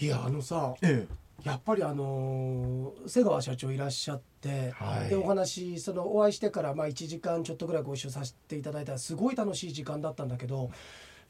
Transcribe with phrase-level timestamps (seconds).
[0.00, 1.06] いやあのさえ
[1.44, 5.08] やっぱりあのー瀬川社長いらっしゃって、はい。
[5.08, 10.70] でお話そのお会いしてからまあ1時間ちょっとぐらいご一緒させていただいたらすごい楽しい時間だったんだけど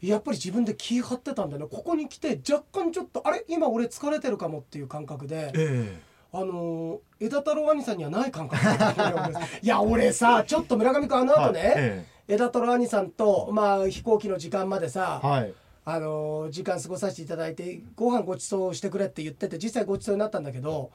[0.02, 3.44] やっぱり自分で気張ってたんだよねここに来て若干ちょっとあれ？
[3.48, 5.52] 今俺疲れてるかもっていう感覚でえ。
[5.54, 6.00] え。
[6.32, 8.62] あのー枝太郎兄さんにはない感覚
[9.60, 11.72] いや俺さちょっと村上君あの後ね、はい。
[11.76, 15.54] え枝太郎兄さんと、まあ、飛行機の時間までさ、えはい。
[15.90, 20.90] あのー時間過ごさせていただいてご飯ごちそうしてくれって言ってて実際ごちそうになったんだけど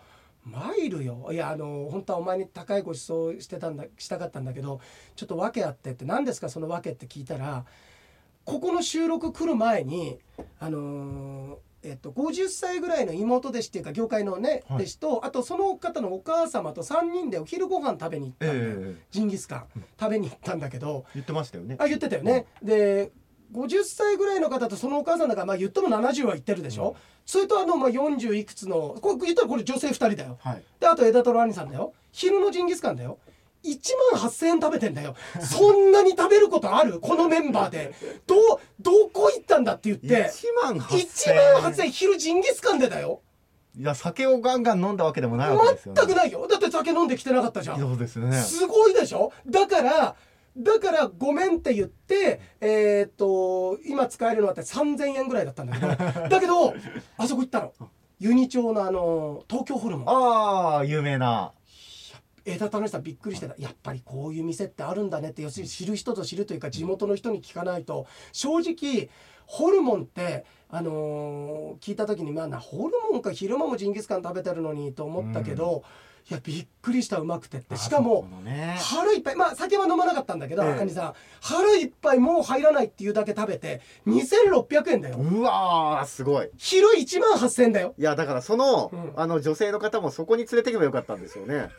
[0.45, 1.29] マイルよ。
[1.31, 4.81] いやあのー本当はお前に高いごちそうしてたんだしたかったんだけど
[5.15, 7.65] ちょっと訳あってって何ですかその訳って聞いたら
[8.45, 10.19] ここの収録来る前に
[10.59, 11.55] あのー
[11.85, 14.77] えっと、50歳ぐらいの妹弟子っていうか業界のね、はい。
[14.83, 19.65] 弟子とあとその方のお母様と3人でお昼ご飯食べに行ったんジンギスカン。
[19.99, 21.75] 食べに行ったんだけど、言ってましたよね。
[21.79, 23.11] あ言ってたよね、で
[23.53, 26.95] 50歳ぐらいの方とそのお母さんだからまあ言っても70は言ってるでしょ、うん。
[27.25, 30.37] それとあのまあ40いくつのこれ言ったらこれ女性2人だよ。
[30.41, 30.63] はい。
[30.79, 31.93] であと枝太郎兄さんだよ。
[32.11, 33.17] 昼のジンギスカンだよ。
[33.63, 33.77] 1
[34.11, 35.15] 万8000円食べてんだよ。
[35.39, 36.99] そんなに食べることある？
[37.01, 37.93] このメンバーで。
[38.27, 40.29] どどこ行ったんだって言って。
[40.33, 41.91] 一万八1万8000円。
[41.91, 43.21] 昼ジンギスカンでだよ。
[43.79, 46.01] いや酒をガンガン飲んだわけでもないわけですよね。
[46.01, 46.45] 全くないよ。
[46.47, 47.79] だって酒飲んできてなかったじゃん。
[47.79, 48.37] そうですね。
[48.41, 49.31] すごいでしょ？
[49.47, 50.15] だから
[50.55, 55.87] だからごめんって言ってえーっと今使えるのはって3000円ぐらいだったんだけど
[56.29, 56.73] だけど
[57.17, 57.73] あそこ行ったの。
[58.19, 60.09] ユニ町のあの東京ホルモン。
[60.09, 61.51] ああ有名な。
[62.45, 63.55] 枝田のさんびっくりしてた。
[63.57, 68.05] やっぱりこういう店ってあるんだねって要するに知る人ぞ知るというか地元の人に聞かないと。
[68.31, 69.09] 正直
[69.45, 75.83] ホルモンってあのー聞いた時にまあなホルモンか昼間もジンギスカン食べてるのにと思ったけど、
[76.29, 77.75] いやびっくりしたうまくてって。
[77.75, 78.77] しかもね。
[78.79, 80.71] 腹いっぱいまあ酒は飲まなかったんだけど、ええ。
[80.73, 85.17] 赤西さん腹いっぱいもう入らないっていうだけ食べて2600円だよ。
[85.17, 86.49] うわーすごい。
[86.57, 87.93] 昼1万8000円だよ。
[87.97, 89.13] いやだからその、うん。
[89.15, 91.69] あの女性の方もそこに連れてけばよかったんですよね。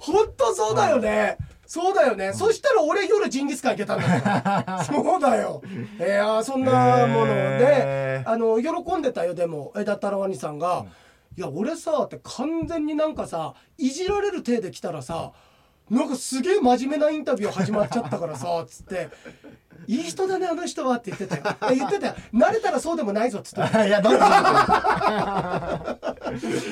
[0.00, 4.82] ほんとそうだよね、そうだよね、そしたら俺夜ジンギスカン行けたんだよ。
[4.84, 5.60] そうだよ。
[5.98, 9.72] いやーそんなもので、あの喜んでたよでも。
[9.76, 10.86] 枝太郎兄さんが
[11.36, 15.32] 「いや俺さ」って完全になんかさいじられる体で来たらさ
[15.90, 19.08] なんかすげえ真面目なインタビュー始まっちゃったからさつって
[19.86, 23.60] 「いい人だねあの人は」って言ってたよえ言ってたよ「慣れたらそうでもないぞ」っつって。
[23.86, 24.18] いやどうぞ。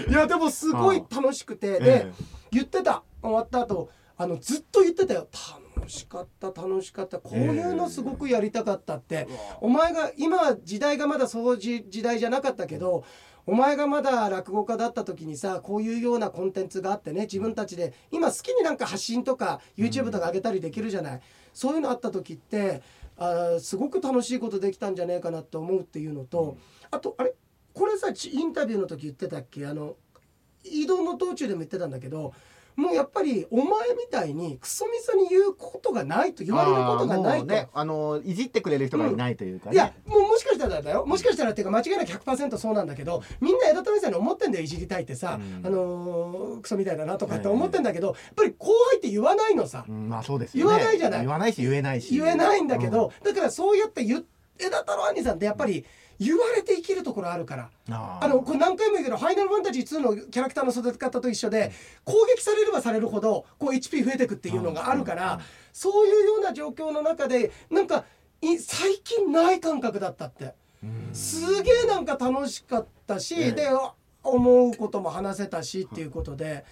[0.08, 1.76] いやでもすごい楽しくて。
[1.80, 2.06] えで
[2.50, 3.04] 言ってた。
[3.22, 5.28] 終わった後あのずっと言ってたよ。
[5.76, 7.19] 楽しかった楽しかった。
[7.19, 9.28] こういうのすごくやりたかったって、
[9.60, 13.04] お前が今は時代がまだそうじ時代じゃなかったけど
[13.47, 21.21] お前がまだ落語家だった時にさこういうようなコンテンツがあってね自分たちで今好きになんか発信とか YouTube とか上げたりできるじゃない、
[21.53, 22.83] そういうのあった時って
[23.16, 26.56] あーすごく楽しいことできたんじゃねえかなって思うっていうのと、
[26.91, 27.34] あとあれ？
[27.75, 29.66] これさちインタビューの時言ってたっけ？
[29.66, 29.97] あの
[30.65, 32.33] 移動の道中でも言ってたんだけど
[32.76, 33.64] もうやっぱりお前
[33.94, 37.46] みたいにクソみそに言うことがないと言われることがないと。
[37.46, 39.74] ねあのいじってくれる人がいないというかね。
[39.74, 50.70] いやもうもしかしたらだよもしかしたらっていうか間違いなく100%そうなんだけどみんな枝富さんに思ってんだよいじりたいってさ、うんあのークソみたいだなとかって思ってんだけど、やっぱり後輩って言わないのさ、うんまあそうですよね。
[50.72, 52.16] 言わないじゃない言わないし言えないし。
[52.16, 54.24] 言えないんだけど、だからそうやって言っ
[54.58, 55.84] 枝太郎兄さんってやっぱり
[56.24, 57.70] 言われて生きるところあるから。
[57.88, 57.94] うん。
[57.94, 61.72] あのこれ何回も言うけど「ファイナルファンタジー2」のキャラクターの育て方と一緒で
[62.04, 65.40] 攻撃されればされるほどこう HP 増えてくっていうのがあるから
[65.72, 68.04] そういうような状況の中でなんか
[68.40, 70.54] い最近ない感覚だったって。
[70.82, 71.14] うん。
[71.14, 73.68] すげえなんか楽しかったし、ええで
[74.22, 76.64] 思うことも話せたしっていうことで。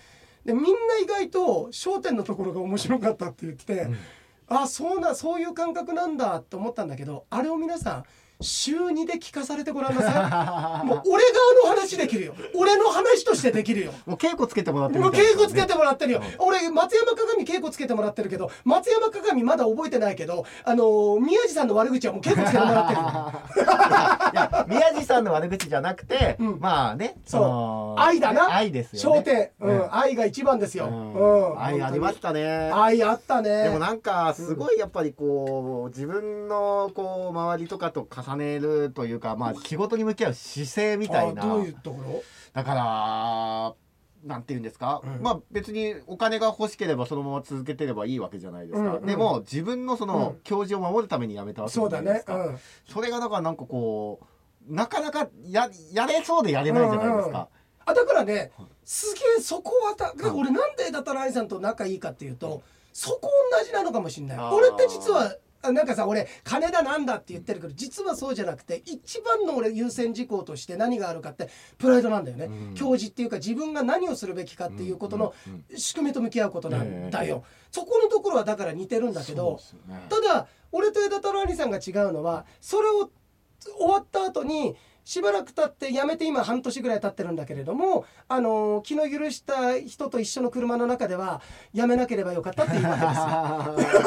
[0.44, 3.96] でみんな意外と焦点のところが面白かったって言って、うん。
[4.48, 8.04] あそうなそういう感覚なんだって思ったんだけどあれを皆さん
[8.42, 10.86] 週2で聞かされてごらんなさい。
[10.86, 11.25] もう俺
[11.64, 12.34] 側の話できるよ。
[12.54, 13.92] 俺の話としてできるよ。
[14.06, 23.00] もう稽古つけてもらってるもう稽古つけてもらってるよ、俺松山鏡稽古つけてもらってるけど松山鏡まだ覚えてないけどあのー宮地さんの悪口はもう稽古つけてもらってる。
[23.00, 23.02] よ
[24.32, 26.60] いや宮地さんの悪口じゃなくて、うん。
[26.60, 27.41] まあねそう。
[27.42, 28.55] の愛だな。
[28.55, 29.20] 愛ですよね。
[29.20, 29.81] 焦点、うん。
[29.81, 29.94] うん。
[29.94, 31.14] 愛が一番ですよ、うん。
[31.14, 31.62] うん。
[31.62, 32.70] 愛ありましたね。
[32.72, 33.64] 愛あったね。
[33.64, 41.43] でもなんかすごいやっぱりこう自分のこう周りとかと重ねるというかまあ仕事に向き合う姿勢みたいな。
[41.43, 42.23] あどういうところ？
[42.52, 43.75] だから
[44.29, 45.23] なんて言うんですか、うん。
[45.23, 50.40] まあ別にお金が欲しければそのまま続けてればいいわけじゃないですか、うんうんでも自分のそのうん。
[50.44, 52.44] 教授を守るために辞めたわけじゃないですか、ね。
[52.44, 52.58] うん。
[52.88, 57.49] それがだからなんかこうなかなかややれそうでやれないじゃないですか、
[57.84, 58.52] あだからね
[58.84, 62.62] すげえそこはた俺なんでだったら愛さんと仲いいかっていうと
[62.93, 64.38] そこ同じなのかもしれない。
[64.38, 65.37] 俺って実はあ
[65.70, 71.49] なんかさ俺金だなんだって言ってるけど実はそうじゃなくて一番の俺優先事項として何があるかって
[71.79, 72.75] プライドなんだよね、うん。
[72.75, 75.35] 教示っていうか自分が何をするべきかっていうことの
[75.76, 79.61] 仕組みと向き合うことなんだよ、えそこのところはだから似てるんだけど
[80.09, 83.11] ただ俺と枝太郎兄さんが違うのはそれを
[83.79, 91.43] 終わった後にしばらく経って辞めて今半年ぐらい経ってるんだけれどもあの気の許した人と一緒の車の中では
[91.75, 94.03] 辞めなければよかったっていうわけですよ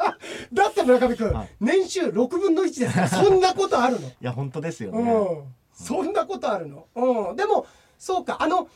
[0.52, 1.48] だって村上君、はい。
[1.60, 4.08] 年収6分の1ですからそんなことあるの？
[4.08, 7.66] いや本当ですよね、うん、そんなことあるの、うん、でも
[7.98, 8.38] そうか。
[8.40, 8.68] あの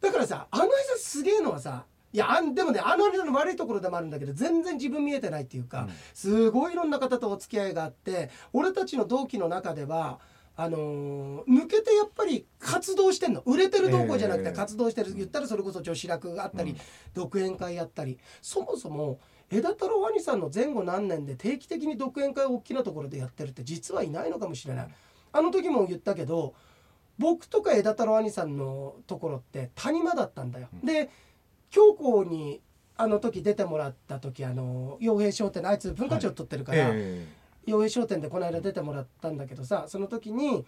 [0.00, 5.90] だからさあの人すげえのはさいやあんでもねあの人の悪いところでもあるんだけど全然自分見えてないっていうか、うん。
[6.12, 10.20] すごいいろんな方とお付き合いがあって俺たちの同期の中では
[10.56, 13.42] あのー抜けてやっぱり活動してんの。
[13.44, 16.78] 売れてる動向じゃなくてええ活動してる、言ったらそれこそ女子楽があったり、うん。
[17.12, 18.20] 独演会やったり。
[18.40, 19.18] そもそも
[19.50, 24.88] 枝太郎兄さんの前後何年で定期的に独演会を大きなところでやってるって実はいないのかもしれない。
[25.32, 26.54] あの時も言ったけど
[27.18, 30.68] 僕とか枝太郎兄さんのところって谷間だったんだよ。
[30.72, 31.10] うんで
[31.70, 32.60] 京子に
[32.96, 37.26] あの時出てもらった時あの洋平商店のあいつ文化庁取ってるから、え
[37.66, 40.64] 洋平商店でこの間出てもらったんだけどさその時に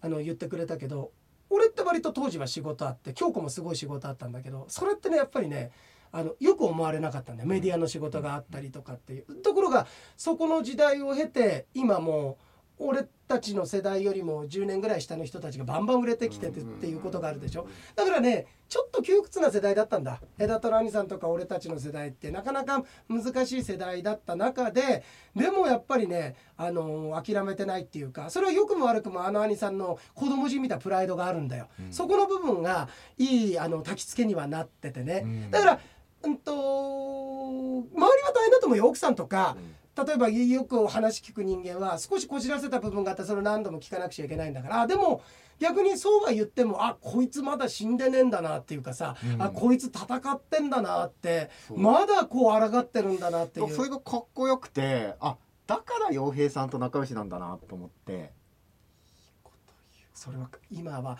[0.00, 1.10] あの言ってくれたけど
[1.50, 5.70] 俺って割と当時は仕事あって京子もすごい仕事あったんだけどそれってねやっぱりね
[6.16, 7.48] あのよく思われなかったんだよ。
[7.48, 9.34] メディアの仕事があったりとかっていう。
[9.42, 9.86] ところが
[10.16, 12.38] そこの時代を経て今も
[12.78, 17.66] う俺たちの世代よりも10年ぐらい下の人たちがバンバン売れてきててっていうことがあるでしょ。
[17.94, 20.20] だからねちょっと窮屈な世代だったんだ。
[20.38, 25.04] 枝虎兄さんとか俺たちの世代ってなかなか難しい世代だった中で
[25.34, 31.92] でもやっぱりね、あの諦めてないっていうかそれは良くも悪くもあの兄さんの子供じみたプライドがあるんだよ、うん。
[31.92, 35.50] そこの部分がいいあの焚き付けにはなっててね、うん。
[35.50, 35.80] だから
[36.26, 38.86] うんと周りは大変だと思うよ。
[38.88, 39.56] 奥さんとか、
[39.96, 45.22] 例えばよくお話聞く人間は少しこじらせた部分があってそれを何度も聞かなくちゃいけないんだからあでも
[45.58, 49.42] 逆にそうは言ってもあこいつまだ死んでねえんだなっていうかさ、うん。
[49.42, 53.74] あこいつ戦ってんだなってまだこう抗ってるんだなっていう。
[53.74, 55.36] それがかっこよくてあ
[55.66, 58.32] だから洋平さんと仲良しなんだなと思って。
[60.12, 61.18] それは今は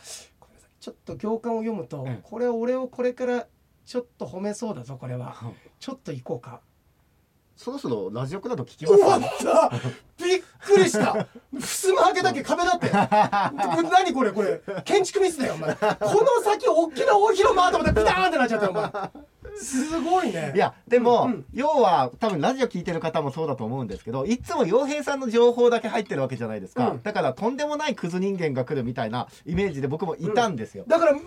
[0.81, 2.21] ちょっと行間を読むと、ええ。
[2.23, 3.47] これ俺をこれから
[3.87, 5.37] ちょっと褒めそうだぞこれは。
[5.79, 6.61] ちょっと行こうか。
[7.55, 9.71] そろそろラジオクラウド聞きます終わった
[10.23, 11.27] びっくりした。
[11.59, 12.91] 襖開けだけ壁だって。
[13.89, 14.61] 何これこれ。
[14.85, 15.75] 建築ミスだよお前。
[15.77, 18.91] この先大きな大広間と思ってビターンってなっちゃったよお前
[19.59, 20.53] すごいね。
[20.55, 21.45] いやでも、うんうん。
[21.53, 27.03] 要は多分ラジオ聞いてる方もそうだと思うんですけどいつも洋平さんの情報だけ入ってるわけじゃないですか、うん。
[27.03, 31.21] だからとんでもないクズ人間が来るみたいなイメージで僕もいたんですよ、だからも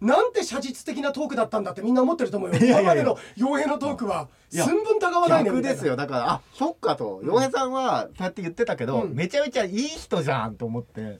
[0.00, 2.58] うなんて写実的なトークだったんだってみんな思ってると思うよ。
[2.60, 5.96] 今までの傭兵のトークは寸分たがわないねですよ。
[5.96, 9.14] だからあそっかと洋平さんはそうやって言ってたけど、うん。
[9.14, 11.18] めちゃめちゃいい人じゃんと思って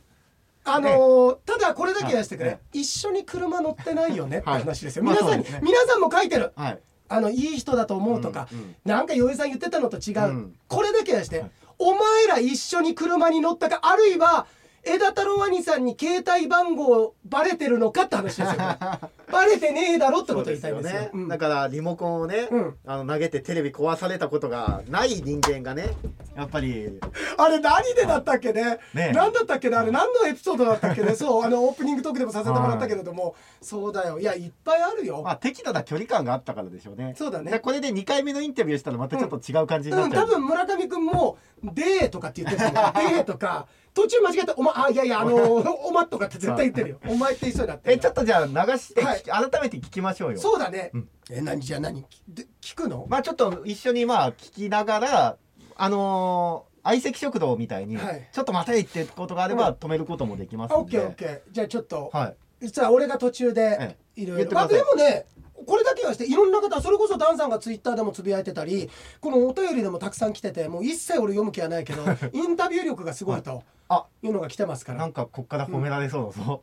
[0.64, 2.80] あのーただこれだけ言わせてくれ、はい。
[2.80, 4.60] 一緒に車乗ってないよねってはい。
[4.60, 6.52] 話ですよ、まあ皆さんね皆さんも書いてる。
[6.56, 6.78] はい。
[7.08, 8.76] あのいい人だと思うとか、うんうん。
[8.84, 10.54] なんか洋江さん言ってたのと違う、うん。
[10.68, 11.50] これだけ言わせて、はい。
[11.78, 14.46] お前ら一緒に車に乗ったかあるいは
[14.84, 18.56] 枝太郎兄さんに携帯番号バレてるのかって話ですよ
[19.30, 21.00] バレてねえだろってこと言いたいんですよ。
[21.00, 21.28] ね、うん。
[21.28, 22.76] だからリモコンをね、うん。
[22.86, 25.94] あの投げてテレビ壊されたことがない人間がね
[26.36, 26.98] やっぱり。
[27.36, 28.78] あれ何でだったっけね？
[28.94, 29.76] ね何だったっけね？
[29.76, 31.14] あれ何のエピソードだったっけね？
[31.14, 33.34] そうあのオープニングトークでもさせてもらったけれども。
[33.62, 34.18] そうだよ。
[34.18, 37.14] いやいっぱいあるよ、まあ適度な距離感があったからでしょうね。
[37.16, 37.50] そうだね。
[37.50, 50.38] でこれで2回目のインタビューしたらまたちょっと違う感じになうん、っちゃう、多分村上君も「でー」とかって言ってると思う「でー」とか途中間違って「おまあいやいやあのー、おま」とかって絶対言ってるよ「お前」って言いそうになってえちょっとじゃあ流して、はい改めて聞きましょうよ。
[50.38, 51.08] そうだね、うん。
[51.30, 52.04] え何じゃあ何？
[52.28, 55.36] で聞くの、まあちょっと一緒にまあ聞きながら
[55.76, 58.28] あのー相席食堂みたいに、はい。
[58.32, 59.74] ちょっと待てってことがあればうん。
[59.74, 61.40] 止めることもできますあオッケーオッケー。
[61.52, 62.36] じゃあちょっと、はい。
[62.62, 65.26] 実は俺が途中でえいろいろまあでもね
[65.66, 68.88] これだけはしていろんな方それこそダンさんがツイッターでもつぶやいてたり
[69.20, 74.98] このお便りでもたくさん来ててもう一切俺読む気はないけどインタビュー力がすごいとあいうのが来てますから。
[74.98, 76.62] なんかこっから褒められそうだぞ、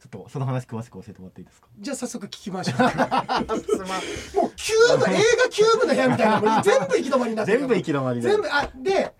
[0.00, 1.66] ちょっとその話詳しく教えてもらっていいですか？
[1.80, 2.78] じゃあ早速聞きましょう。
[2.80, 2.90] もう
[4.54, 9.12] キューブ映画キューブの部屋みたいなもう全部行き止まりになってる全部行き止まりで全部あで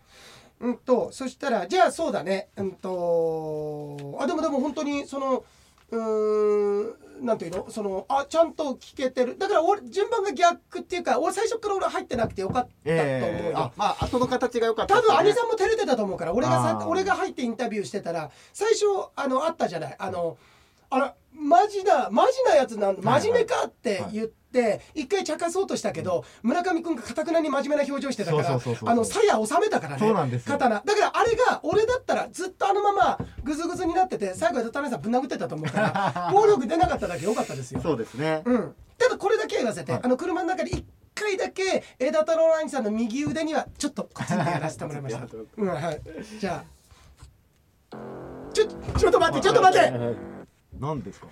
[0.61, 2.49] うんとそしたらじゃあそうだね。
[2.57, 5.45] うんとあでもでも本当にその
[5.91, 7.67] うーんなんていうの？
[7.71, 9.37] そのあちゃんと聞けてる。
[9.37, 13.59] だから俺順番が逆っていうか俺最初から俺入ってなくてよかったと思うえー、よ。
[13.59, 13.73] あ。
[13.77, 18.85] まあ後の形が良かった多分兄んさんも照れてたと思うから俺がさ俺が入ってインタビューしてたら最初
[19.17, 19.97] あのあったじゃない。
[19.99, 20.37] あの
[20.91, 29.99] あらマジなマジなやつなん真面目かって言っって一回茶化そうとしたけど村上君がかたくなに真面目な表情してたからあの鞘収めたからね。
[30.01, 30.53] そうなんですよ。
[30.55, 30.83] 刀。
[30.85, 37.81] だからあれが俺だったらずっとあのままグズグズになってて最後枝太郎兄さんぶん殴ってたと思うから 暴力出なかっただけ良かったですよ。
[37.83, 38.43] そうですね。
[38.45, 40.01] うん、ただこれだけは言わせて、はい。
[40.05, 45.27] あの車の中で一回だけ枝太郎兄さんの右腕にはちょっとコツンとやらせてもらいました。
[45.57, 46.01] うんはい、
[46.41, 46.79] じゃあ。
[48.53, 50.38] ちょちょっと待ってちょっと待って
[50.81, 51.27] 何ですか？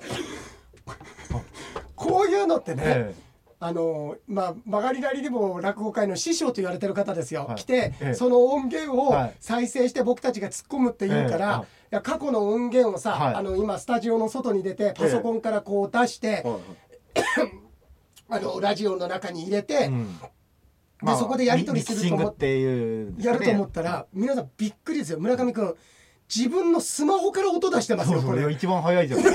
[1.96, 3.14] こういうのってね、え
[3.58, 7.56] あのまあ曲がりなりにも落語界の師匠と言われてる方ですよ、はい。
[7.56, 8.14] 来て、ええ。
[8.14, 9.34] その音源をはい。
[9.40, 13.34] 再生して僕たちが突っ込むって言うから、えいいや過去の音源をさ、はい。
[13.34, 16.44] あの今スタジオの外に出てパソコンからこう出して、
[18.28, 20.18] あのラジオの中に入れて、うん。
[21.02, 25.18] でそこでやり取りすると思っていうやると思ったら皆さんびっくりですよ。
[25.18, 25.74] 村上君
[26.34, 28.50] 自分のスマホから音出してますよこれ。
[28.52, 29.20] 一番早いじゃん。
[29.20, 29.26] 悲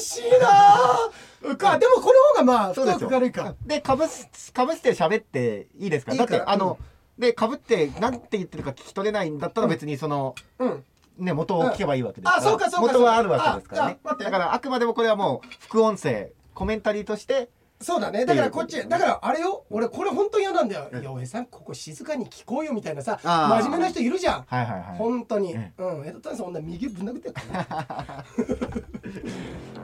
[0.00, 1.10] しいな
[1.52, 3.54] あかでもこの方がまあ深く軽いか。
[3.64, 6.14] でかぶすかぶして喋っていいですか？
[6.14, 6.78] だってあの、
[7.18, 10.84] でかぶってなんて言ってるか聞き取れないんだったら別にその、うん
[11.18, 13.98] ね元を聞けばいいわけですから、あそうかそうか元はあるわけですからね。
[14.24, 17.50] だからあくまでもこれはもう副音声コメンタリーとして
[17.82, 18.26] そうだね。
[18.26, 19.64] だからこっちだからあれよ。
[19.70, 20.90] 俺これ本当嫌なんだよ。
[21.00, 24.42] いやおやさんここ静かに聞こうよみたいなさ真面目な人いるじゃん。
[24.42, 24.96] はいはいはい。
[24.98, 25.54] 本当に。
[25.54, 26.06] えうん。
[26.06, 27.66] 江戸谷さん女右ぶん殴ってるからね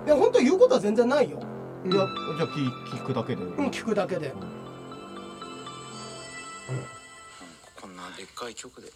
[0.06, 1.40] いや 本当言うことは全然ないよ。
[1.84, 2.02] うんいや
[2.36, 4.28] じゃあ聞聞くだけで、うん聞くだけで。
[4.30, 4.40] こん。
[4.40, 4.46] な
[8.16, 8.90] でっかい曲で。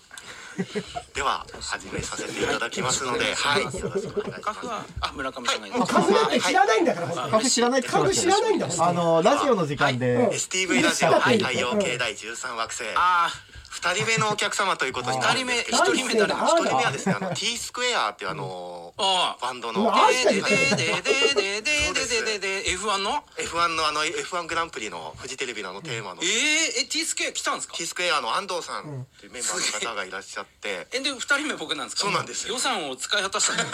[1.14, 4.40] では始めさせていただきますので、はい、よろしくお願いします。
[4.40, 4.84] カフは
[5.14, 8.34] 村上さんがいもうカフなんて知らないんだからカフ知らないって言ってましたよ。
[8.34, 11.38] カフ知らないんだあのラジオの時間で、STV ラジオ、はい。
[11.38, 13.30] 太陽系第13惑星、あ
[13.68, 15.94] 二人目のお客様ということにあな二人目るんですけど。
[15.94, 33.70] 一人目誰あ一人目はですね、あの T スクエアっていうあのあバンドうのわあんたででででででででで F1 の F1 のあの F1 グランプリのフジテレビのあのテーマのえー、え T スケ来たんですか T スクエアの安藤さんっていうメンバーの方がいらっしゃって、えで二人目僕なんですかそうなんです予算を使い果たしたの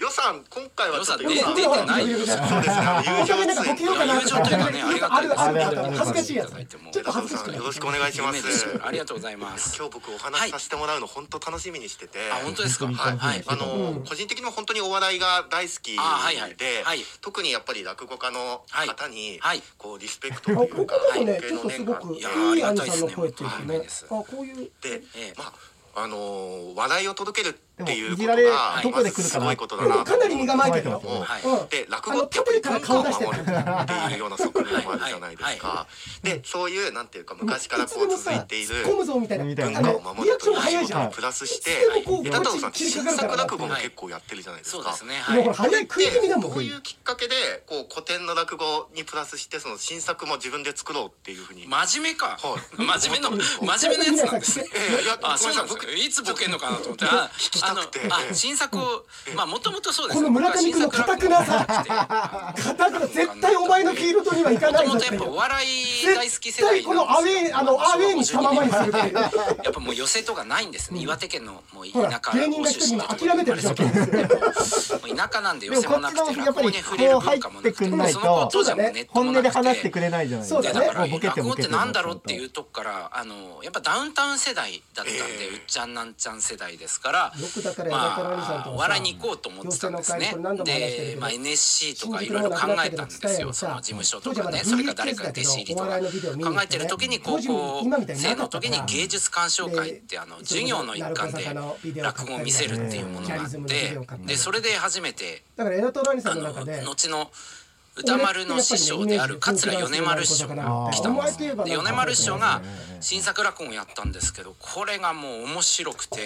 [0.00, 3.54] 予算今回はちょっと予算出てないよよそうですね、友情友
[4.26, 8.80] 情というかねありがたいです恥ずかしいやつちょっと恥ずかしくなよいろしくお願いしますす。
[8.82, 12.18] ありがとうございます今日僕お話しさせてもらうの本当楽しみにしてて。
[12.32, 16.56] あ本当ですかはいあの、うん個人的にも本当にお笑いが大好きで、あはいはい。
[16.84, 16.98] はい。
[17.20, 19.62] 特にやっぱり落語家の方に、はい。
[19.76, 22.18] こうリスペクトあというか、ここでもね尊敬ちょっとすごくいの念が。
[22.18, 23.12] いやーあいりがたいですね
[24.10, 24.56] あこういう。
[24.56, 25.34] で、ええ。
[25.36, 25.52] まあ
[25.98, 28.48] あのー笑いを届けるっていうことでも
[28.80, 30.84] いどこで来るかなまずすごいことだでなもかなり身構えてる
[31.68, 33.24] で落語ってやっぱり縦から文化を顔出して。
[33.24, 35.58] る守るっていうような側面もあるじゃないですはい。
[35.58, 35.86] か。
[36.22, 39.12] でそういうなんていうか昔からこう続いている文化
[39.96, 41.70] を守るという仕事にプラスして
[42.24, 44.82] 枝太郎さん新作落語も結構やってるじゃないですか。
[44.82, 47.34] そうですねもはいうほら早い食い気味だもんこういうきっかけで
[47.66, 51.66] こう古典の落語にプラスしてその新作も自分で作ろうっていうふうに。
[51.66, 52.56] 真面目かは
[52.96, 57.04] い真面目の真面目なやつなんですねええいやあそうなんですよいつボケんのかなと思って
[57.70, 59.04] あのええあ新作を
[59.34, 61.66] まあもともとそうですこの村上君の堅くなさ。
[61.66, 69.14] 硬くな絶対お前のフィールドには行かないぞっていうとやっぱお笑い大好き世代このアウェーあのアウェーにしたままにするっていう。
[69.14, 69.30] や
[69.70, 74.98] っぱもう寄せとかないんですね岩手県のもう田舎芸人が一人今諦めてる状況ですよ。
[74.98, 79.58] もう田舎なんで寄せもなくてちのやっぱり落語に触れるこう入文化もなくってくんないその子と当時はもうネット本音でもなくて。
[79.66, 80.62] 話してくれないじゃないですか。
[80.62, 85.48] そうだからもうボケて落語ってボケてなんだろうっていうとこからあのやっぱダウンタウン世代だったんで、ええ。
[85.48, 90.34] うっちゃんなんちゃん世代ですからよくだからまあお笑いに行こうと思ってたんですね。
[90.64, 93.52] で、まあ、NSC とかいろいろ考えたんですよ。
[93.52, 95.86] その事務所とかねそれから誰か弟子入りと。
[95.86, 97.82] か考えてる時に高校
[98.14, 101.44] 生の時に芸術鑑賞会ってあの授業の一環で
[102.00, 107.30] 落語を見せるっていうものがあってでそれで初めてあのんの中で後の
[107.96, 111.38] 歌丸の師匠である桂米丸師匠が来たんです。
[111.38, 112.60] で米丸師匠が
[113.00, 116.20] 新作落語をやったんですけどこれがもう面白くて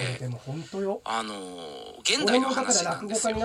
[1.04, 1.34] あの
[2.00, 3.36] 現代の話なんですよ。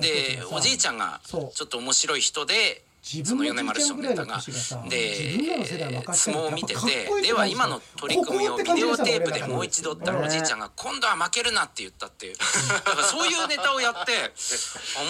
[0.00, 4.50] でおじいちゃんがちょっと面白い人で自その分の米丸師匠のネタが自
[5.38, 12.36] 分らの世代で相撲を見ててでは今の取り組みをビデオテープでもう一度ったらうんおじいちゃんが「今度は負けるな」って言ったっていう。
[13.10, 14.12] そういうネタをやって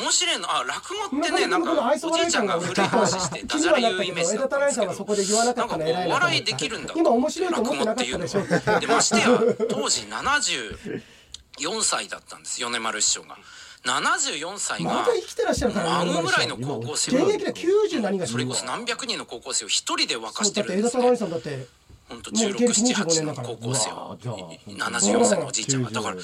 [0.03, 0.55] 面白いの。
[0.57, 4.95] あ落語ってねなんかおじいちゃんが古い話してダジャレ言うイメージだったんですけど。
[4.95, 6.95] そこで言わなんかこうなと思った笑いできるんだ。
[6.97, 8.41] 今面白いと思ってなかったでしょ？
[8.41, 8.81] 落語っていうの。
[8.81, 9.27] でましてや
[9.69, 13.37] 当時74歳だったんです米丸師匠が
[13.85, 24.19] 74歳がまだ生きてらっしゃるから孫ぐらいの高校生を現役で90何がそれこそ何百人の高校生を一人で沸かしてそうだってるんですねだって本当十六七八の高校生を。
[24.67, 25.91] 七十四歳のおじいちゃんが。
[25.91, 26.21] だからこ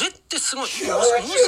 [0.00, 0.90] れってすごい申し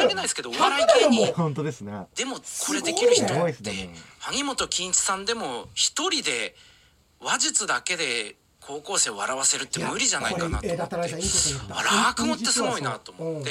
[0.02, 1.32] 訳ないですけどお笑い芸人。
[1.34, 1.92] 本当ですね。
[2.16, 3.26] でもこれできる人。
[3.26, 6.56] って萩本欽一さんでも一人で
[7.20, 11.04] 話術だけで高校生を笑わせるって無理じゃないかなと思って。
[11.78, 13.50] 落語ってすごいなと思って。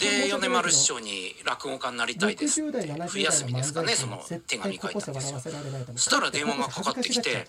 [0.00, 2.92] で米丸師匠に落語家になりたいですって。
[3.08, 5.40] 冬休みですかねその手紙書いたんですよ。
[5.40, 7.46] そしたら電話がかかってきて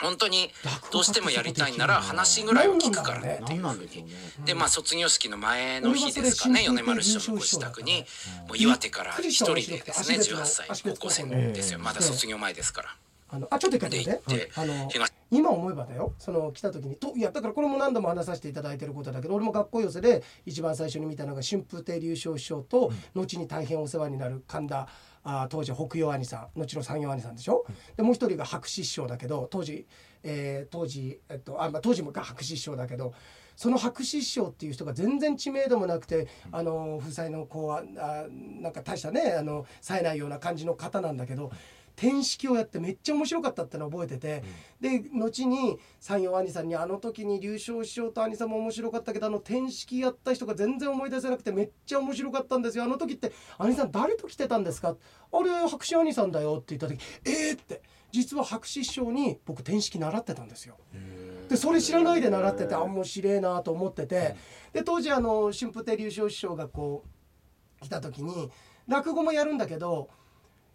[0.00, 0.50] 本当に
[0.92, 3.62] どうしてもやりたいなら話ぐらいを聞くからねっていう。
[3.62, 4.06] ふうに
[4.44, 8.04] でまあ卒業式の前の日ですかね米丸師匠のご自宅に
[8.46, 11.78] もう岩手から一人でですね18歳高校生ですよ。
[11.78, 12.94] まだ卒業前ですから。
[13.28, 14.50] あのあちょっと一回待って。
[14.54, 14.88] あの
[15.30, 16.14] 今思えばだよ。
[16.18, 24.88] その来た時にといやだからこれも何度も話させていただいてることだけど俺も学校寄せで一番最初に見たのが春風亭流昇師匠と、うん、後に大変お世話になる神田
[25.24, 29.86] あ当時北洋兄さん後の山陽兄さんでしょ、うん、でもう一人が白獅師匠だけど当時、
[30.22, 33.12] えー、当時、えっとあまあ、当時もが白獅師匠だけど
[33.56, 41.50] その白獅師匠っていう人が全然知名度もなくて、あの夫妻の子はあなんか大したねあの冴えないような感じの方なんだけど。
[41.96, 44.44] 天式をやってめっちゃ面白かったってのを覚えてて、
[44.82, 52.84] うん、で後に三陽兄さんにあの時に流昇師匠と兄さんも面白かったけどあの天式やった人が全然思い出せなくてめっちゃ面白かったんですよ。
[52.84, 54.94] あの時って兄さん誰と来てたんですか
[55.32, 57.82] あれ白紙兄さんだよって言った時えーって。
[58.12, 60.76] 実は白紙師匠に僕天式習ってたんですよ。
[61.48, 64.36] でそれ知らないで習っててあ面白えなと思ってて。
[64.72, 67.04] で当時あの春風亭流昇師匠がこ
[67.80, 68.50] う来た時に
[68.88, 70.08] 落語もやるんだけど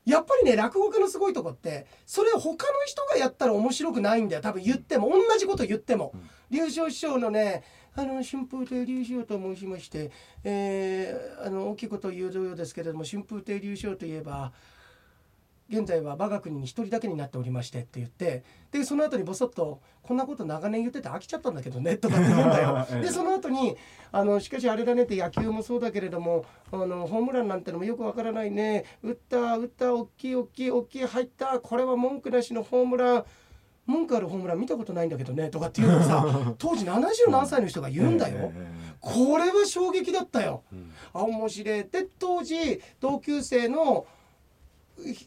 [0.06, 6.14] やっぱりね落語家のすごいとこってそれを他の人がやったら面白くないんだよ多分言っても同じこと言っても。
[6.52, 7.64] 龍昇師匠のね
[7.96, 10.12] あの春風亭流昇と申しまして、
[10.44, 14.54] えー、あの大きいことを言うようですけれども春風亭流昇といえば
[15.72, 22.86] 現在は我が国に一人だけになっておりましてって言ってでその後にぼそっと「こんなこと長年言ってて飽きちゃったんだけどね」とかって言うんだよ。
[23.02, 23.78] でその後に
[24.12, 33.26] あのしかしあれだねって野球もそうだけれどもあのホームランなんてのもよくわからないね打った打った大きい大きい大きい入ったこれは文句なしのホームラン。
[33.88, 36.26] 文句あるホームラン見たことないんだけどねとかっていうのをさ
[36.60, 38.52] 当時70何歳の人が言うんだよ。
[39.00, 40.64] これは衝撃だったよ。
[41.14, 44.06] あ面白いで当時同級生の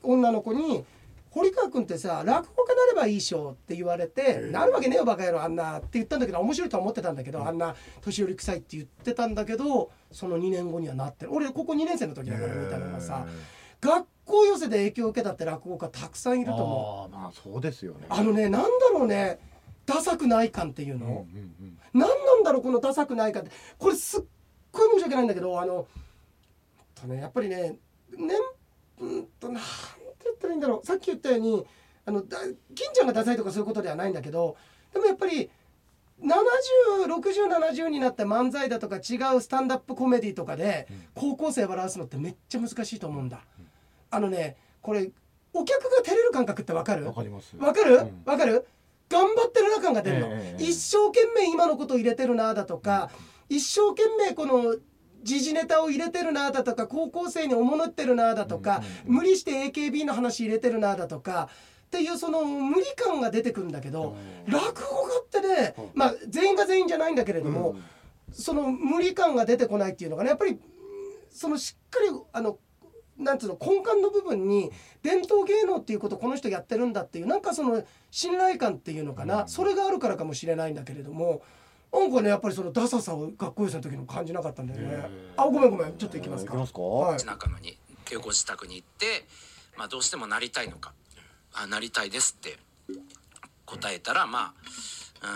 [0.02, 0.84] 女の子に
[1.30, 11.34] 「堀川君ってさ落語家なればいいしょ」って言われて「なるわけねえよバカ野郎あんな」って言ったんだけど面白いとは思ってたんだけど、あんな年寄り臭いって言ってたんだけどその2年後にはなってる。
[11.34, 13.26] 俺ここ2年生の時だから見たのがさ
[13.80, 17.14] 学校寄せで影響を受けたって落語家たくさんいると思う。
[17.14, 18.06] あまあそうですよね。
[18.08, 19.38] あのねなんだろうね
[19.86, 21.18] ダサくない感っていうの、うんうんう
[21.64, 23.50] ん、何なんだろうこのダサくない感って。
[23.78, 24.24] これすっ
[24.72, 25.86] ごい申し訳ないんだけどあの
[26.94, 27.76] とねやっぱりね
[28.16, 28.38] 年
[29.00, 29.68] うんとなんて
[30.24, 30.86] 言ったらいいんだろう。
[30.86, 31.66] さっき言ったように
[32.06, 32.38] あのだ
[32.74, 34.56] 金ちゃんがダサいとかそういうことではないんだけど
[34.92, 35.50] でもやっぱり
[36.22, 43.40] 706070になって漫才だとか違うスタンダップコメディとかで高校生笑わすのってめっちゃ難しいと思うんだ。
[44.10, 45.10] あのねこれ
[45.52, 47.06] お客が照れる感覚ってわかる？
[47.06, 47.56] わかります。
[47.56, 47.96] わかる？
[47.96, 48.66] わ、うん、かる？
[49.08, 53.10] 頑張ってるな感が出るの、えー、一生懸命今のことを入れてるなだとか、
[53.50, 54.76] うん、一生懸命この
[55.24, 61.48] 時事ネタを入れてるなだとか高校生におものってるなだとか、無理して AKB の話入れてるなだとか
[61.86, 67.76] っていうその無理感が出てくるんだけど、落語家ってね、まあ全員が全員じゃないんだけれども、
[68.32, 70.58] その無理感が出てこないっていうのがねやっぱり
[71.30, 72.58] そのしっかりあの
[73.16, 81.42] なんつうの根幹の部分に伝統芸能っていうことこの人やってるんだっていうなんかその信頼感っていうのかな、それがあるからかもしれないんだけれども。
[81.94, 85.08] なんかねやっぱりそのダサさを学校予選の時の感じなかったんだよね。
[85.36, 86.56] あごめんごめんちょっと行きますか。
[86.56, 87.78] はい、中野に
[88.20, 89.24] ご自宅に行って、
[89.76, 90.92] まあどうしてもなりたいのか、
[91.52, 92.58] あなりたいですって
[93.64, 94.54] 答えたらま
[95.22, 95.26] あ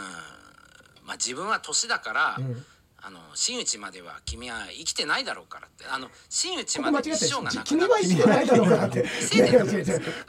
[1.00, 2.36] うんまあ自分は年だから。
[2.38, 2.64] うん
[3.00, 5.84] あの真打ちまでは君は生きてないだろうからって。
[5.90, 9.04] あの真打ちまで一生がなくな君は生きてないだろうからって。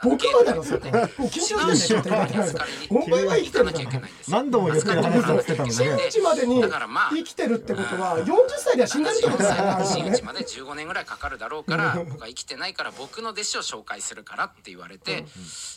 [0.02, 0.92] 僕はだろそれもう
[1.28, 2.54] 緊張してるんだよ
[2.90, 15.24] お前は生きてなきゃいけないんです何度も言ってる話をしてたの真打ちまでに生きてるってことは40歳では死んでるってことだよ真打ちまで15年ぐらいかかるだろうから僕は生きてないから僕の弟子を紹介するからって言われて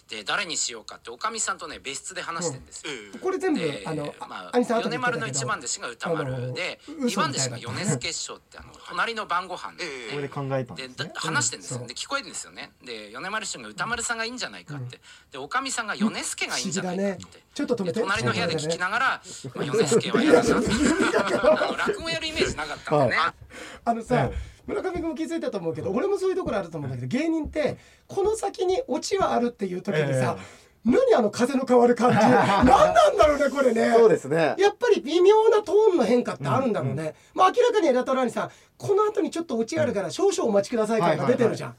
[0.09, 2.83] で誰にしようかっておかみさんとね別室で話してんです
[3.21, 9.73] これ全部あのまあ米丸の一番弟子が歌丸で二番弟子が米津決勝ってあの隣の晩ご飯。
[9.77, 11.87] で、これで考えたんで話してんですよ。
[11.87, 12.71] で聞こえるんですよね。
[12.85, 14.99] で米丸師匠が歌丸さんがいいんじゃないかって、
[15.31, 18.01] でおかみさんが米助がいいんじゃないかって、ちょっと止めて。
[18.01, 19.21] 隣の部屋で聞きながら、
[19.55, 20.59] まあ、米助は嫌だな。
[20.59, 20.69] っ て
[21.77, 23.21] 落語やるイメージなかったんでね。
[23.85, 24.29] あのさ、
[24.67, 30.37] 村上君も気づいたと思うけど俺もそういうところあると思うんだけど芸人ってこの先にオチはあるっていう時にさ、
[30.85, 32.17] 何あの風の変わる感じ。
[32.19, 32.65] 何な
[33.09, 33.93] んだろうねこれね。
[33.95, 34.55] そうですね。
[34.57, 41.75] やっぱり微妙なトーンの変化ってあるんだろうね、まあ明らかにエラトラーニさんこの後にちょっとオチあるから少々お待ちください感が出てるじゃん、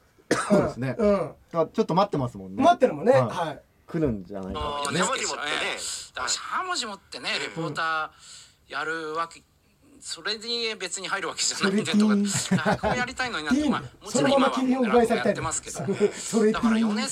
[0.48, 0.96] そうですね。
[0.98, 2.62] うん、あちょっと待ってますもんね。
[2.62, 3.22] 待ってるもんね、はい。
[3.22, 3.60] はい。
[3.86, 5.46] 来るんじゃないかあしゃもじ持ってね。
[6.14, 9.42] だからしゃもじ持ってねレポーターやるわけ
[10.00, 11.98] それに別に入るわけじゃないんでと
[12.56, 12.70] か。
[12.70, 15.34] 落語やりたいのになってまあもちろん今はそのまま君を奪いされたい。
[15.34, 16.10] 落語やってますけど。
[16.12, 17.02] それだから米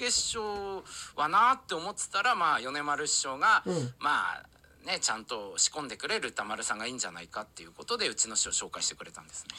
[0.00, 0.82] 助師匠
[1.14, 4.42] はなって思ってたらまあ米丸師匠が、うんまあ
[4.86, 9.54] ねちゃんと仕込んでくれる歌丸さんがいいんじゃないかっていうことでうちの師匠を紹介してくれたんですね。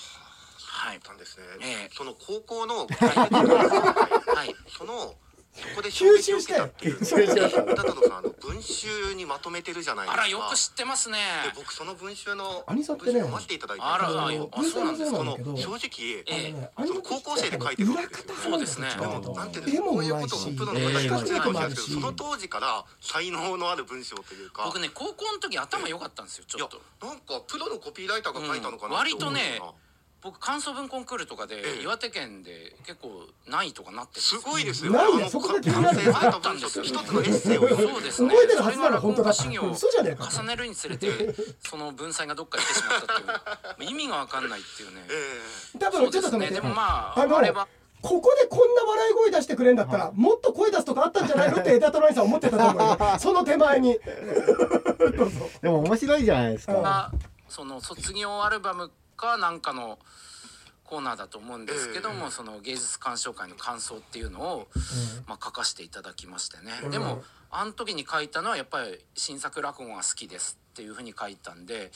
[0.58, 1.00] はい。
[1.00, 4.56] たんですね、ええその高校の はい。
[4.76, 5.14] その
[5.54, 7.74] そこで吸収したよ衝撃を受けたっていう。
[7.74, 11.18] 歌太郎さんあの文集にまとめてるじゃないですかあらよく知ってますね。
[11.46, 18.08] で僕その文集の兄さんってね文集読ませていただいてあらあのあそうなんですさんその正直ええあのねその高校生で書いてるわけ。
[18.08, 18.88] ですよそうですね。
[19.00, 21.96] でもなんていうのこういうことをプロの方に話してるかもしれないですけええ。
[21.96, 24.64] どその当時から才能のある文章というか。
[24.66, 27.06] 僕ね高校の時頭良かったんですよちいやょっと。
[27.06, 29.91] なんかプロのコピーライターが書いたのかなうん割とねって思うような
[30.24, 31.84] 僕感想文コンクールとかで、ええ。
[31.84, 34.92] 岩手県で結構何位とかなってるんですごいですよ。
[34.92, 35.98] なんであのそこが気になる。
[35.98, 38.30] 完成された文章と一つのエッセイを読むそうですね。
[38.30, 41.08] 覚えてるはずなら本当だったそれが落語嘘じゃねえか重ねるにつれて
[41.60, 43.90] その文才がどっか行ってしまったっていう。
[43.90, 45.02] 意味が分かんないっていうね。
[45.76, 47.68] え多分ちょっと止めて、でもまああのあれば
[48.02, 52.98] ここでこんな笑い声出してくれんだったら、もっと声出すとかあったんじゃないのって枝トライさん思ってたと思うよ。
[53.20, 53.98] その手前に。
[55.62, 56.74] でも面白いじゃないですか。
[56.74, 57.12] が
[57.48, 60.00] その卒業アルバムかなんかの
[60.84, 64.68] コーナーだと思うんですけども、その芸術鑑賞会の感想っていうのを、
[65.28, 66.92] まあ、書かせていただきましてね、うん。
[66.92, 71.92] でもあの時に書いたのはやっぱり新作落語が好きですっていうふうに書いたんでだか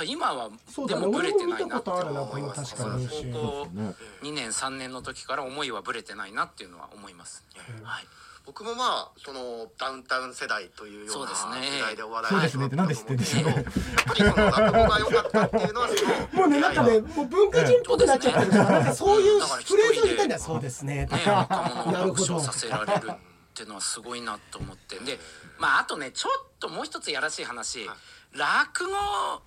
[0.00, 0.50] ら今は
[0.86, 2.76] でもブレてないなって思います。
[2.76, 3.94] 高校ね。
[4.22, 7.44] 2年3年の時から思いはブレてないなっていうのは思います、
[7.82, 8.04] はい
[8.48, 11.70] 僕もまあそのダウンタウン世代というようなそうですね。
[11.70, 12.66] 時代でお笑いそうですね。
[12.66, 13.64] ってなんで知ってんでしょうやっ
[14.06, 20.40] ぱりその落語が良かったっていうのはそのもうねなんかねもう文化人っぽくなっちゃってるから、なんかそういうフレーズを言いたいんだよ。
[20.40, 21.06] そうですね。
[21.10, 22.14] とね、か若者をなるほど。
[22.14, 23.16] 爆笑させられるっ
[23.52, 24.98] ていうのはすごいなと思って。
[24.98, 25.18] で
[25.58, 27.86] まああとねちょっともう一つやらしい話、
[28.32, 29.42] 落語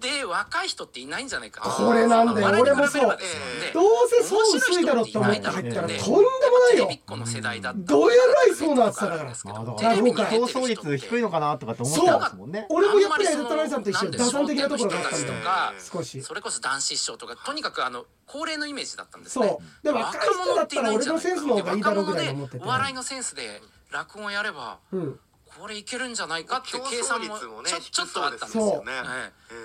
[0.00, 1.62] で若い人っていないんじゃないか。
[1.62, 6.76] これなんだ俺もそう比べればですよでどうせそう薄いだろうと思って入ったらとんでもないよ。
[6.76, 12.66] テレビっ子の世代だったどえらいそうなってたから競争率低いのかなとかって思ってたんですもんね。
[12.70, 15.08] 俺もやっぱりエルトライさんと一緒に打算的なところがあった
[15.42, 16.22] か少し。
[16.22, 19.38] それこそ男子師匠とかとにかくあの高齢のイメージだったんです。
[19.38, 19.84] ねそう。
[19.84, 22.64] で若い人だったら俺のセンスの方がいいだろうぐらいに思ってて。
[22.64, 25.20] お笑いのセンスで落語やればうん
[25.58, 28.92] これいけるんじゃないかって競争計算も率もねちょちょっとあったんですよね。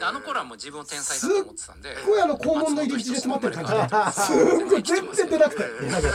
[0.02, 1.96] あの頃はもう自分を天才だと思ってたんで。
[1.96, 3.72] すっごいあの肛門の入り口で詰まってる感じ。
[3.74, 3.80] で
[4.12, 5.64] すっごい全然出なくて。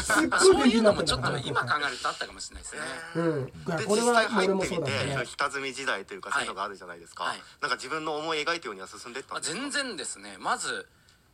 [0.03, 2.81] すっごいそういうのもちょっと今考えるとあったかもしれないですね。
[3.17, 3.47] うん。
[3.47, 7.39] でこれは実際入ってみてそうだったね下積み時代というかそういうのがあるじゃないですか、はい。
[7.61, 9.61] なんか自分の思い描いたようには進んでったまあんですか？
[9.61, 10.37] 全然ですね。
[10.39, 10.87] まず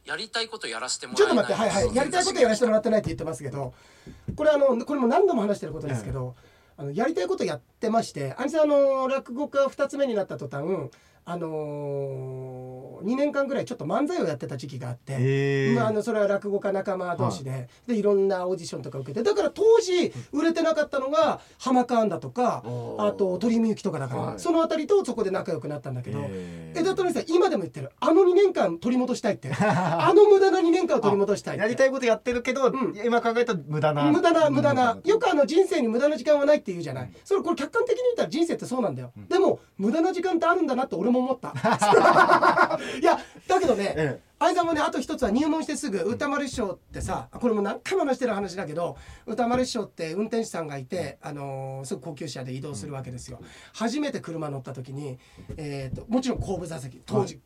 [0.07, 1.47] やりたいことやらせてもちょっらえない。
[1.47, 1.95] と待ってはいはい。
[1.95, 3.75] やりたいことやらせてもらってないって言ってますけど。
[4.35, 6.35] これあのこれも何度も話してることですけど、
[6.81, 10.65] あのやりたいことやってまして兄さんあの落語家2つ目になった途端
[11.25, 15.73] あのー、2年間ぐらいちょっと漫才をやってた時期があって。
[15.75, 22.65] まあ、あのそれは落語家仲間同士で,、い、でいろんなオーディションとか受けてだから当時売れてなかったのが浜カーンだとか
[22.99, 24.41] あと鳥居みゆきとかだから、はい。
[24.41, 26.81] そのあたりとそこで仲良くなったんだけどへー。
[26.81, 32.95] 枝取さん今でも言ってるあの2年間取り戻したいって あの無駄な2年間を取り戻したいやりたいことやってるけど、ん。
[33.05, 34.11] 今考えたら無駄な。
[34.11, 34.99] 無駄な無駄な。
[35.05, 37.11] よくくあの人生に無駄な時間はないって言うじゃない。
[37.25, 41.53] それこれ客観的に言ったら人生ってそうなんだよ、でも無駄な時間ってあるんだなって俺も思った。
[43.01, 43.19] いや
[43.49, 48.97] だけどね、え相沢もねあと一つは入門してすぐ歌丸師匠ってさこれも何回も話してる話だけど
[49.27, 53.41] 歌丸師匠って運転手さんがいて、あのーすぐ高級車で移動するわけですよ。
[53.75, 55.19] 初めて車乗った時に、
[55.57, 57.41] えー、ともちろん後部座席当時、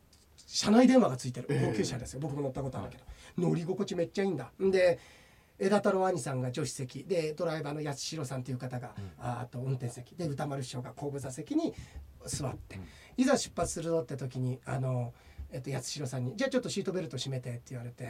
[0.46, 4.50] 車内電話がついてる高級車ですよ、僕も乗ったことあるけど、乗り心地めっちゃいいんだ。
[4.62, 4.98] んで
[5.58, 7.04] 枝太郎兄さんが助手席。
[7.04, 10.14] でドライバーの八代さんという方が、ああと運転席。
[10.16, 11.74] で歌丸師匠が後部座席に
[12.26, 12.78] 座って、
[13.16, 15.12] いざ出発するぞって時にあの、
[15.50, 18.06] えっと、八代さんに「じゃあちょっとシートベルト締めて」って言われて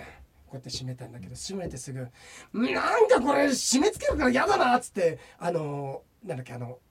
[0.47, 2.09] こうやって締めたんだけど締めてすぐ
[2.55, 6.84] 「なんかこれ締め付けるから嫌だな」っつってあのなんだっけあのべ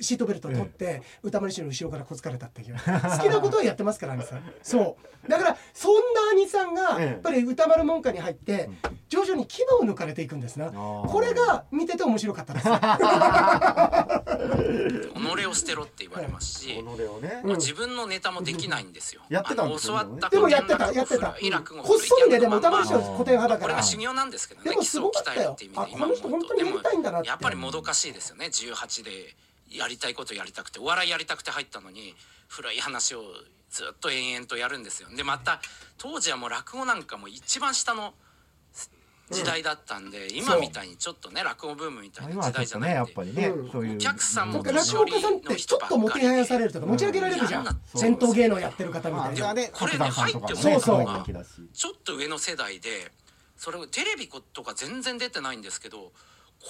[0.00, 2.74] シートベルト取って歌丸師匠の後ろからこつかれたっていう。
[2.74, 2.80] 好
[3.18, 4.42] きなことはやってますから兄さん。
[4.62, 5.28] そう。
[5.30, 8.70] だからそんな兄さんがやっぱり歌丸門下に入って
[9.10, 10.70] 徐々に牙を抜かれていくんですな。
[10.70, 12.68] これが見てて面白かったです。
[15.40, 17.42] 己を捨てろって言われますし、己をね。
[17.44, 19.22] まあ自分のネタもできないんですよ。
[19.28, 21.36] やってたんですよ教わったでもやってたやってた。
[21.40, 23.60] イラク語こっそりねでも歌丸師まあ匠古典派だから。
[23.60, 25.56] これが修行なんですけどねでもすごかったよ。
[25.76, 27.28] あこの人本当にやりたいんだなって。
[27.28, 28.46] やっぱりもどかしいですよね。
[28.46, 29.36] 18で
[29.70, 32.14] やりたいことやりたくてお笑いやりたくて入ったのに
[32.48, 33.22] 古い話を
[33.70, 35.08] ずっと延々とやるんですよ。
[35.16, 35.60] でまた
[35.96, 38.14] 当時はもう落語なんかも一番下の
[39.30, 43.70] 時代だったんで、今みたいにちょっとね落語ブームみたいな時代じゃないんでやっぱりねうん。
[43.70, 43.94] そういう。
[43.94, 47.66] お客さんもなんか落語家さんってちょっともてはやされるとか持ち上げられるじゃん。
[47.66, 49.54] うん伝統芸能やってる方みたいな。
[49.54, 50.46] ねこれね入っても
[50.80, 53.12] 可愛い人気だしちょっと上の世代で
[53.56, 56.10] それをテレビとか全然出てないんですけど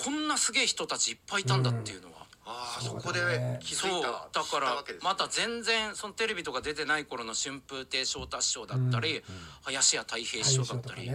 [0.05, 3.21] こんなすげえ人たちいっぱいいたんだっていうのは、ああそこで
[3.61, 9.23] 気づそういただからまた全然そのテレビとか出てない頃の春風亭昇太師匠だったり、
[9.63, 11.11] 林家たい平師匠だったり、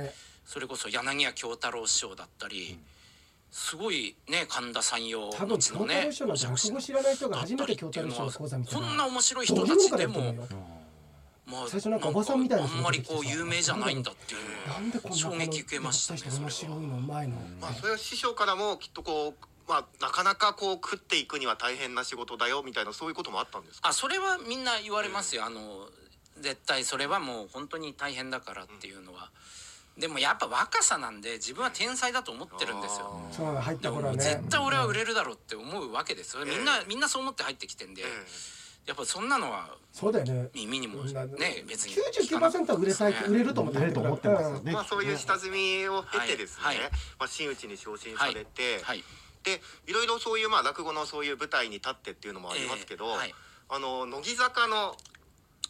[0.46, 2.78] それこそ柳家京太郎師匠だったり、
[3.52, 10.36] すごいね神田山陽多分後のね京太郎師匠なんて落語知らない人が初めて京太郎師匠の講座みたいなこんな面白い人たちでも
[11.46, 16.82] まあ最初なんかおばさんみたいな人あんまりこう有名じゃないんだっていうなんでこんな衝撃受けましたね面白いは。
[16.82, 23.90] のうまいのまあそれは師匠からもきっとこうまあなかなかこう食っていくには大変な仕事だよみたいなそういうこともあったんですか？
[23.90, 25.88] あそれはみんな言われますよ、あの
[26.40, 29.32] 絶対それはもう本当に大変だからっていうのは、
[29.98, 33.22] でもやっぱ若さなんで自分は天才だと思ってるんですよ。
[33.32, 34.24] そう入った頃はね。
[34.24, 36.38] 絶対俺は売れるだろうって思うわけです。
[36.38, 38.06] よみんなみんなそう思って入ってきてんでえ
[38.86, 40.50] やっぱそんなのはそうだよね。
[40.54, 41.96] 耳にもね別に。
[41.96, 46.78] 99%は売れたい売れると思って売れると思ってますねまあそういう下積みを経てですね、はい。
[46.78, 46.92] はい。
[47.18, 49.04] まあ真打ちに昇進されて、はい
[49.46, 53.36] でいろいろそういうまあ落語のそういう舞台に立ってっていうのもありますけど、えーはい。
[53.70, 54.96] あの乃木坂の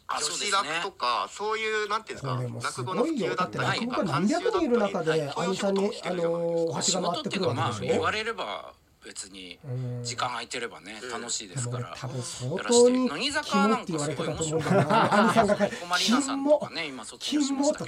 [0.08, 8.72] 女子ね落とかそういうなんていうんですか落語の普及だったり落語家何百人いる中ではい兄さんにあのおまあ仕箸が回ってくる事っていうかまわけでしょあ言われれば
[9.04, 10.04] 別にうん。
[10.04, 11.10] 時間空いてればねうん。
[11.10, 11.94] 楽しいでですから。
[11.96, 17.86] 多分相当に乃木坂なんいって言われてたと思うんだよよな兄さんが生駒さんとかね今卒業しました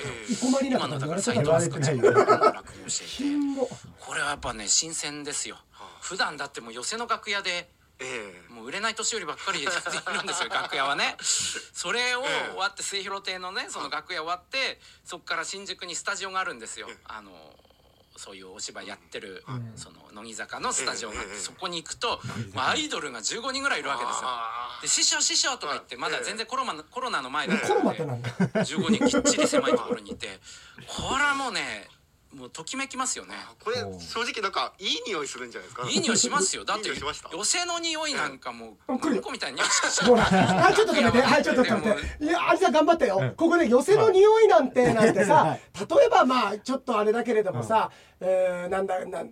[0.64, 3.76] 今のだから斎藤飛鳥ちゃんが落語していて。
[4.00, 5.56] これはやっぱね新鮮ですよ
[6.08, 7.68] 普段だってもう寄席の楽屋で
[8.00, 8.52] ええ。
[8.52, 11.16] もう売れない年寄りばっかりで いるんですよ楽屋はね。
[11.20, 16.88] それを終わって末広亭のねその楽屋終わってそこから新宿にスタジオがあるんですよ。
[17.04, 17.54] あの
[18.16, 19.44] そういうお芝居やってる
[19.76, 22.20] その乃木坂のスタジオがあってええそこに行くと
[22.54, 24.20] まあアイドルが15人ぐらいいるわけですよ。
[24.24, 28.64] あで師匠師匠とか言ってまだ全然コロナコロナの前だったコロナんでってなんだ。
[28.64, 30.40] 15人きっちり狭いところにいて
[30.86, 31.88] これはもうね
[32.36, 33.34] もうときめきますよね。
[33.58, 35.88] ーこれ正直なんかいい匂いするんじゃないですか？
[35.88, 36.64] いい匂いしますよ。
[36.64, 38.98] だって寄せの匂いなんかもううん。
[38.98, 42.24] 来るみたいな匂いしかしほら、はい、ちょっと止めて、はい、ちょっと止めて。
[42.24, 43.32] いや、あれさん頑張ったよ。
[43.36, 49.30] ここで寄せの匂いなんて、なんてさ、例えばまあ、ちょっとあれだけれどもさ、えー、なんだ、なん、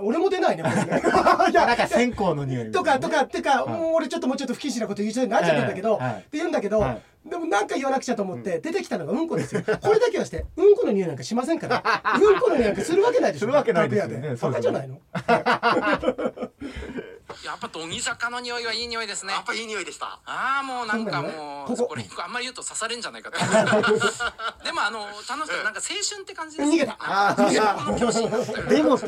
[0.00, 1.02] 俺も出ないね、これね。
[1.52, 6.14] いやなんか線香の匂いとか、とか、ってか、もう俺ちょっともうちょっと不謹慎なこと言いそうになっちゃったんだけど、はいはい。
[6.14, 9.62] って言うんだけど、はいでもなんか言わなくちゃと思って、出てきたのがうんこですよ。
[9.62, 11.82] これだけはして、うんこの匂いなんかしませんから。
[12.16, 13.44] うんこの匂いなんかするわけないでしょ。
[13.44, 15.00] するわけないですよね楽屋でバカじゃないの？
[17.44, 19.32] やっぱ乃木坂の匂いはいい匂いですね。
[19.32, 20.20] やっぱいい匂いでした。
[20.26, 23.38] ああもうなんかもうこここれあんまり言うと刺されんじゃないかと。
[24.64, 26.96] でもあの楽しかなんか青春って感じです逃げた。
[27.00, 28.52] ああの教師になって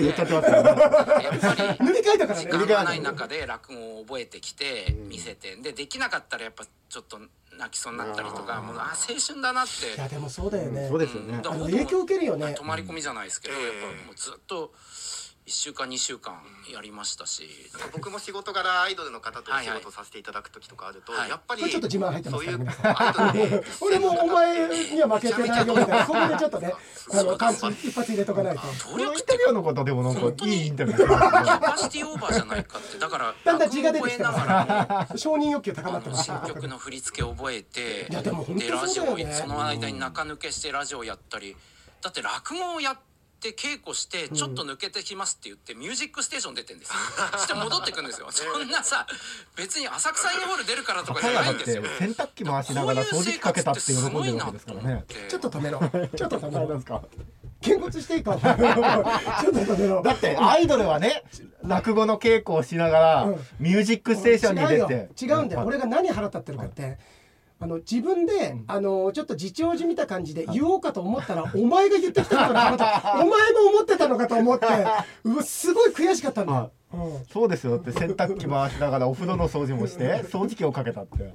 [0.03, 0.69] 言っちゃってますよね。
[0.69, 2.53] やっぱり塗り替えたから時ね。
[2.53, 7.19] 間がない中で落語を覚えてきて見せてでできなかったらやっぱちょっと
[7.59, 9.95] 泣きそうになったりとかもうあー青春だなって。
[9.95, 10.89] いや、でもそうだよね。
[10.89, 11.41] そうですよね。
[11.43, 12.55] 影響受けるよね。
[12.55, 13.63] 泊まり込みじゃないですけど、うん。
[13.63, 14.73] やっぱもうずっと
[15.47, 16.35] 1週間2週間
[16.75, 17.49] やりましたし、
[17.93, 21.31] 僕も仕事柄アイドルの方とお仕事させていただく時とかあると、はい。
[21.31, 26.75] やっぱりちょっと自慢入ってますそうから皆いうアイドルに 俺もお前には負けてないよみたいな、ここでちょっとね、
[27.13, 28.61] あの、パンチ一発入れとかないと。
[28.61, 32.99] このイン努力ってタビューの方でもなんかいいインタビューキャパシティオーバーじゃないかって。
[32.99, 35.07] だからだんだん字が出てきてます落語を覚えながら。
[35.13, 36.27] も承認欲求高まってあのます。
[36.27, 41.57] 新曲の振り付けを覚えていやでも本当でラジオをそうだよねその間に中抜けしてラジオをやったり。
[42.03, 46.95] だって落語をやって稽古してちょっと抜けてきますって言って「ミュージックステーション」出てんですよ。
[47.33, 48.29] そ して戻ってくんですよ。
[48.33, 49.07] そんなさ
[49.55, 51.83] 別に浅草インホール出るからとかじゃないんですよ。
[51.83, 55.05] て洗濯機回しながら掃除機かけたって喜んでるわけですからね。
[55.29, 55.79] ちょっと止めろ。
[55.79, 56.67] ちょっと止めろ。
[56.75, 56.81] で。
[56.81, 57.03] すか。
[57.61, 58.37] 見物していいか。
[58.37, 60.03] ちょっと止めろ。
[60.03, 61.25] だってアイドルはね
[61.63, 63.47] 落語の稽古をしながら、うん。
[63.59, 65.25] ミュージックステーションに出て。
[65.25, 65.39] 違うよ。
[65.39, 66.99] 違うんだよ、俺が何腹立ってるかって
[67.59, 74.67] あの自分で、あのちょっと自重じみた感じで言おうかと思ったら、お前が言ってきたのかなお前も思ってたのかと思って
[75.25, 76.71] うわすごい悔しかったんだよ、
[77.33, 81.35] そうですよって洗濯機回しながらお風呂の掃除もして 掃除機をかけたって。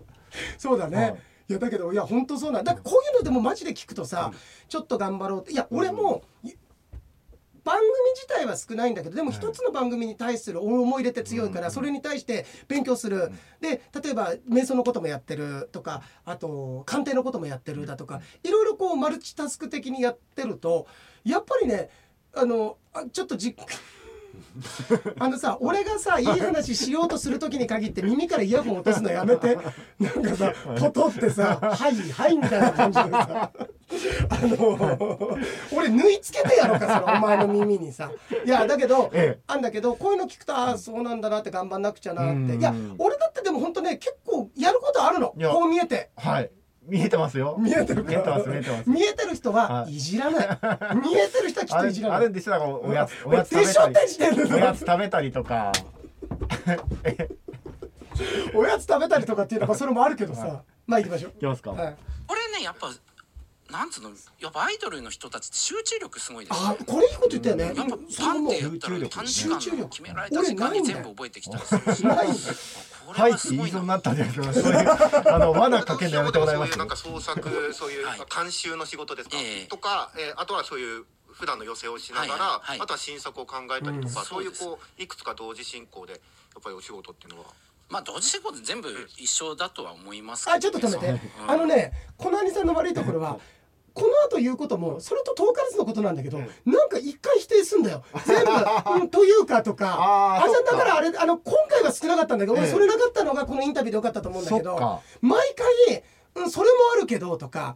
[0.60, 1.15] そうだね、はい。
[1.49, 2.73] いやだけどいや本当そうなんだ。
[2.73, 4.31] からこういうのでもマジで聞くとさ、
[4.69, 5.53] ちょっと頑張ろうって。
[5.53, 6.21] いや俺も、
[7.63, 13.32] 番組自体は少ないんだけどでも一つの番組に対する思い入れって強いからそれに対して勉強する。
[13.60, 20.88] で例えば瞑想のこともやってるとかあと鑑定のこともやってるだとかいろいろこうマルチタスク的にやってると
[21.24, 21.89] やっぱりね
[22.34, 22.78] あの
[23.12, 23.56] ちょっとじ
[25.19, 29.58] あのさ俺がさいい話しようとする時に限って耳からイヤホン落とすのやめて。
[29.99, 33.51] なんかさポトってさ「はいはい」みたいな感じでさ。
[34.30, 35.38] あの
[35.73, 38.10] 俺縫い付けてやろうかそれお前の耳にさ。
[38.45, 42.56] いやだけど、ええ、あんだけどこういうの聞くとああそうなんだなって頑張んなくちゃなって。
[42.56, 45.30] いや俺だってでも本当ね結構やることあるの。
[45.30, 46.10] こう見えて。
[46.15, 46.51] はい
[46.84, 47.58] 見えてますよ。
[47.60, 48.89] 見えてる見えてます見えてます。
[48.89, 50.48] 見えてる人はいじらない。
[50.98, 52.17] 見えてる人はきっといじらない。
[52.17, 54.08] あるんでしょおやつおやつ食べたり。
[54.52, 55.72] おやつ食べたりとか。
[58.54, 60.63] おやつ食べたりとかっていうのはそれもあるけどさ。
[60.88, 61.32] まあ行きましょう。
[61.34, 61.72] 行きますか。
[61.72, 61.78] こ
[62.36, 62.91] れねやっぱ
[63.72, 67.84] なんつうのやっぱアイドルの人たちって集中力すごいですあこれいいこと言ったよねやっぱ
[68.20, 72.04] パンってやったら短時間の決められた時間に全部覚えてきたりする し
[73.13, 79.38] はいって言いそうになったじゃないですか あの罠かけんのやめてもらいますなんか創作そういう監修の仕事ですか、
[79.69, 86.19] とか、えあとはそういう普段の寄せをしながら、あとは新作を考えたりとか、そういうこういくつか同時進行でや
[86.60, 87.47] っぱりお仕事っていうのは？
[87.89, 93.38] まあ同時進行で全部一緒だとは思いますあちょっと止めて、あのねこの兄さんの悪いところは
[93.93, 98.04] この後言うこともそれと遠からずのことなんだけど、うん、なんか一回否定すんだよ。
[98.25, 98.51] 全部、
[98.95, 99.95] うん、というかとか。
[99.99, 106.04] ああだからあれあの今回は少なかったんだけど、ええ、それなかったのがこのインタビューでよかったと思うんだけど毎回、
[106.36, 107.75] うん、それもあるけどとか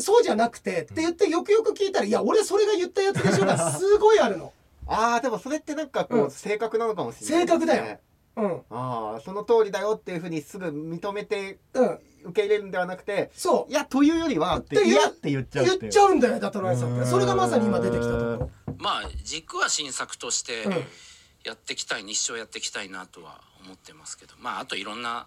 [0.00, 4.52] そうじゃなくてって言ってよくよく聞いたらいや俺それが言ったやつでしょが すごいあるの。
[4.86, 7.98] ああでもそれってなんかこう、うん、正確なのかもしれない、ね、正確だよ。
[8.36, 13.70] うん、ああその通りだよっていうふうにすぐ認めて、うん、受け入れるんではなくてそう。
[13.70, 16.96] いやというよりはって嫌って言っちゃう言っちゃうんだよダトライさん。
[16.96, 18.24] ってそれがまさに今出てきたとこ。
[18.24, 20.64] ろまあ軸は新作として
[21.44, 24.34] やっていきたい、日照やっていきたいなとは思ってますけど。
[24.38, 25.26] まああといろんな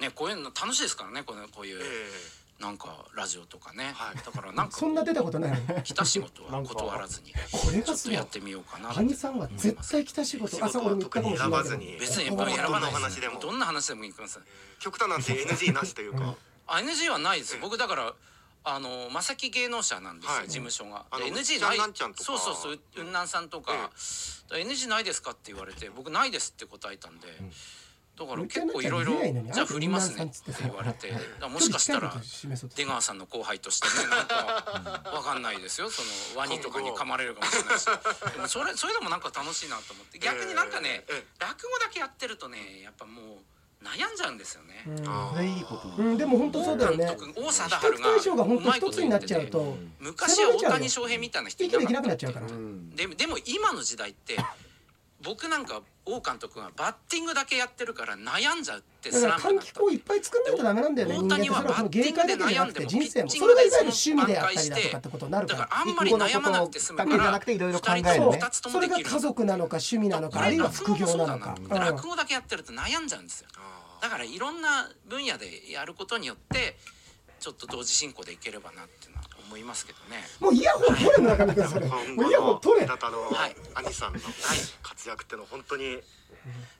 [0.00, 1.78] ねこういうの楽しいですからねこのこういう。
[1.78, 10.64] えーなんかラジオとかね、はい、だからなんかそんな出たことない来た仕事は断らずにこれがちょっとやってみようかなハニさんは絶対来た仕事。
[10.64, 11.96] 朝俺も言ったかもしれない。
[12.00, 13.38] 別にやっぱり選ばない話でも。
[13.38, 14.40] どんな話でもいきます
[14.78, 16.34] 極端なんて NG なしというか、
[16.66, 18.14] あ NG はないです僕だから
[18.64, 21.04] あの正木芸能者なんですよ、事務所が。
[21.12, 21.78] NG ない。
[22.16, 22.78] そうそうそう。
[22.94, 23.90] 雲南さんとか、
[24.50, 27.28] NG ないですかって言われて僕ないですって答えたんで。
[28.18, 29.12] だから結構いろいろ
[29.52, 31.12] じゃあ振りますねって言われて。
[31.48, 32.14] もしかしたら
[32.74, 35.90] 出川さんの後輩としてねなんかわかんないですよ。
[35.90, 36.02] そ
[36.34, 37.84] のワニとかに噛まれるかもしれないし。
[38.34, 40.18] でもそれそれでもなんか楽しいなと思って。
[40.18, 41.04] 逆になんかね
[41.38, 43.36] 落語だけやってるとねやっぱもう。
[43.84, 44.82] 悩んじゃうんですよね。
[44.86, 46.02] うん、いいこと。
[46.02, 47.16] うん、でも本当そうだよね。
[47.36, 52.46] 大貞治がが本当一つになっちゃうと、昔は大谷翔平みたいな人いなくなっちゃうから。
[52.48, 54.36] ででも今の時代って
[55.22, 65.58] 僕なんか王監督がバッティングだけやってるから悩んじゃうってスランプ換気口いっぱい作んないとダメなんだよね大谷はバッティングで悩んでもピッチングでそれがいわゆる趣味であったりだとかってことになるから。
[65.60, 71.56] だからあんまり悩まなくて済むから2つともできるそれが家族なのか趣味なのかあるいは副業なのか。
[71.70, 73.48] 落語だけやってると悩んじゃうんですよ。
[74.02, 76.76] だからいろんな分野でやることによって
[77.40, 79.15] ちょっと同時進行でいければなっていう
[79.58, 80.22] いますけどね。
[80.40, 81.86] もうイヤホン取れ村上君それ。
[81.86, 82.86] もうイヤホン取れ。
[82.86, 83.56] はい。
[83.74, 84.20] 兄さんの
[84.82, 86.02] 活躍っての本当に。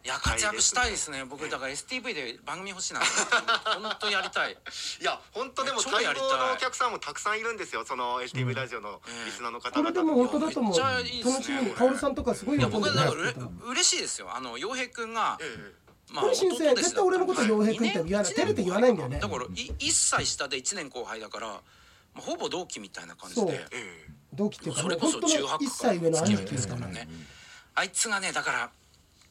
[0.05, 1.25] いや活躍したいですね。
[1.25, 4.53] 僕だから STV で番組欲しいな本当やりたい。
[5.01, 7.85] いや本当でも待望のお客さんもたくさんいるんですよ。
[7.85, 10.79] その STV ラジオのリスナーの方これでも本当だと思う。
[10.79, 11.03] 楽
[11.43, 12.81] しみにカオルさんとかすごい喜んでる。
[12.83, 14.33] いや僕だから嬉しいですよ。
[14.35, 15.39] あの洋平君が。
[16.13, 21.61] まあ、これ新鮮絶対俺のこと洋平君って言わない照れて言わないんだよねだから1歳下で1年後輩だから、まあ、
[22.23, 23.67] ほぼ同期みたいな感じで。
[24.35, 27.09] 同期っていうかそれこそ18か1歳上の兄貴ですからね。
[27.75, 28.71] あいつがねだから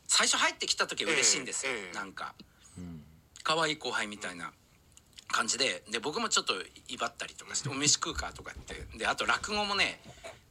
[0.07, 2.35] 最初入ってきた時嬉しいんですよ、なんか
[3.43, 4.51] 可愛い後輩みたいな
[5.31, 5.83] 感じで。
[5.91, 6.53] で僕もちょっと
[6.87, 8.97] 威張ったりとかして「お飯食うか」とか言って。
[8.97, 10.01] であと落語もね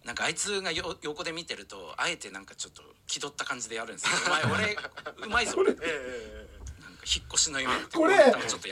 [0.04, 4.76] なんかあいつがよ横で見てるとあえてなんかちょっと気取った感じでやるんですよ「お前 俺
[5.26, 5.84] うまいぞ俺」なんか
[7.06, 8.16] 引っ越しの夢ってこれ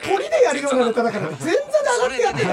[0.03, 1.55] 鳥でやるようなネタだから全然
[1.95, 2.49] 上がってやってるい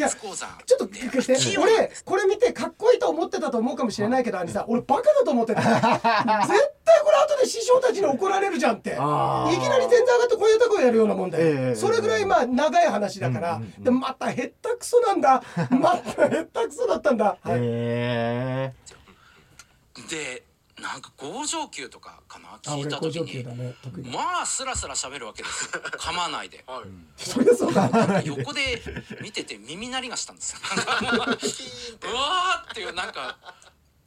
[0.00, 1.58] やちょっとびっくりして。
[1.58, 4.64] 俺これ見てかっこいいと思ってたと思うかもしれないけど兄さん。
[4.68, 5.62] 俺バカだと思ってた。
[5.62, 8.90] 絶対これ後で師匠たちに怒られるじゃんって。
[8.90, 15.42] いきなり全然上がってこういうとこやるようなもんで、それぐらいまあ長い話だから、でまたへったくそなんだ。
[15.70, 17.60] またへったくそだったんだ、はい、
[20.10, 20.45] で
[20.80, 22.58] なんか合上級とかかな？
[22.62, 23.74] 聞いた時に、ね、
[24.12, 25.82] まあスラスラ喋るわけですよ。
[25.98, 26.82] 噛まないで、は
[28.22, 28.82] い、横で
[29.22, 30.58] 見てて耳鳴りがしたんですよ。
[31.02, 33.38] うわーっていうなんか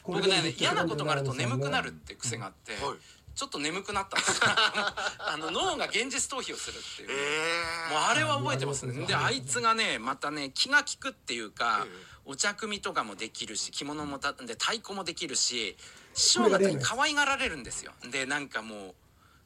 [0.04, 2.98] 僕ね嫌なことがあると眠くなるって癖があって、はい
[3.40, 9.06] ちょっと眠くなったんです あの脳が現実逃避をするっていう、えー、もうあれは覚えてますね。
[9.06, 11.92] であいつがねまたね気が利くっていうか、えー、
[12.26, 15.78] お茶組とかもできるし着物もたんで太鼓もできるし
[16.14, 17.92] 師匠方に可愛がられるんですよ。
[18.12, 18.96] でなんかもう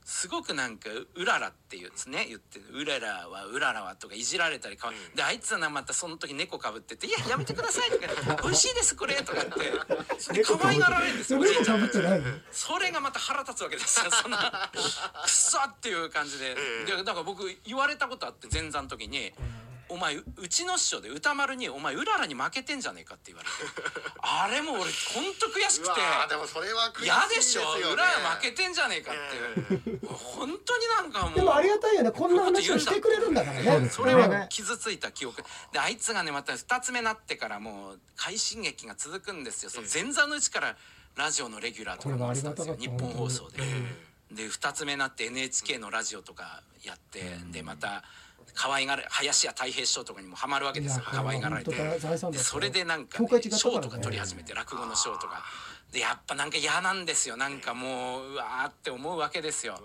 [0.05, 2.25] すごくなんか「うらら」っていうですね。
[2.27, 9.51] 言って「うららはうららは」とかいじられたりかわい、であいつはまたその時猫かぶってて「いややめてください」とか「美味しいですこれ」とかって。
[10.19, 11.89] それ可愛がられるんですよおじいちゃん。
[12.51, 14.71] それがまた腹立つわけですよそんな。
[15.23, 16.55] くそっていう感じで。
[16.85, 19.33] でだから僕言われたことあって前座の時に。
[19.89, 23.53] お前うちの師匠で歌丸に「お前うららに負けてんじゃねえか」って言われて。
[24.21, 26.01] あれも俺ほんと悔しくて。
[26.29, 33.89] でもそれは嫌でしょうらら負けてんじゃねえかって、えー、本当になんかもうでもありがたいよねこんな話をしてくれるんだからね。
[33.89, 35.43] それは傷ついた記憶。
[35.71, 40.75] であいつがねまた2つ目なってからもう快進撃が続くんですよ、その前座のうちから
[41.15, 42.75] ラジオのレギュラーとかもしたんですよ。
[42.75, 43.63] 日本放送で。
[44.31, 48.03] で2つ目なって NHK のラジオとかやって、でまた
[48.53, 51.05] 可愛がれ林家太平師匠とかにもハマるわけですよ。
[51.05, 51.71] 可愛がられて。
[52.37, 55.43] それでなんか、ね、賞とか取り始めて落語の賞とか。
[55.91, 57.37] でやっぱなんか嫌なんですよ。
[57.37, 59.79] なんかもううわーって思うわけですよ。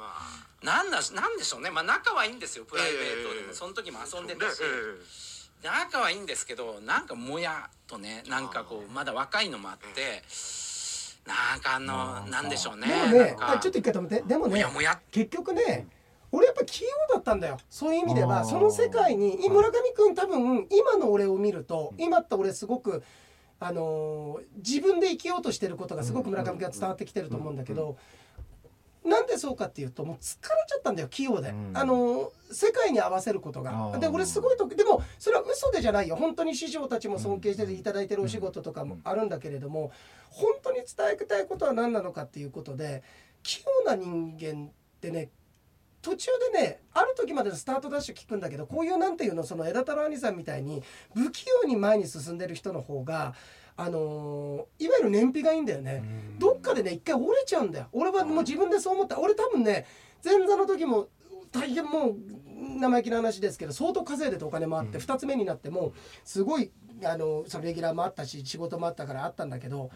[0.63, 1.71] なんだなんでしょうね。
[1.71, 2.65] まあ仲はいいんですよ。
[2.65, 4.63] プライベートでも、その時も遊んでたし、
[5.63, 10.23] 仲はいいんですけどなんかもやとねなんかこうまだ若いのもあって。
[11.27, 12.87] なんかあのなんでしょうね。
[12.89, 14.23] でもね、ちょっと一回止めて。
[14.23, 14.65] でもね、
[15.11, 15.87] 結局ね、
[16.33, 17.59] 俺やっぱ器用だったんだよ。
[17.71, 23.03] そういう意味ではその世界に村上君多分今の俺を見ると今って俺すごく
[23.61, 27.97] あのー、自分で生きようとしてることがすごく村上君が伝わってきてると思うんだけど
[29.05, 33.97] なんでそうかっていうともう疲れちゃったんだよ器用で、あのー、世界に合わせることが。
[33.99, 36.17] で俺すごいとでもそれは嘘でじゃないよ。
[36.17, 39.93] 本当に師匠たちも尊敬していただいてるお仕事とかもあるんだけれども
[40.31, 43.03] 本当に伝えたいことは何なのかっていうことで
[43.43, 44.71] 器用な人間っ
[45.01, 45.31] てね
[46.09, 50.83] 途中でねある時までのスタートダッシュ聞くんだけどこういうなんていうのその枝太郎兄さんみたいに
[51.15, 53.35] 不器用に前に進んでる人の方が
[53.77, 56.03] あのー、いわゆる燃費がいいんだよね。
[56.39, 57.87] どっかでね一回折れちゃうんだよ。
[57.93, 59.21] 俺はもう自分でそう思った。
[59.21, 59.87] 俺多分ね
[60.25, 61.09] 前座の時も
[61.53, 62.17] 大変もう
[62.81, 65.93] 生意気な話ですけど相当稼いでてお金もあって、2つ目になっても
[66.25, 66.73] すごい
[67.05, 69.91] あのそのレギュラーもあったし仕事もあったからあったんだけど。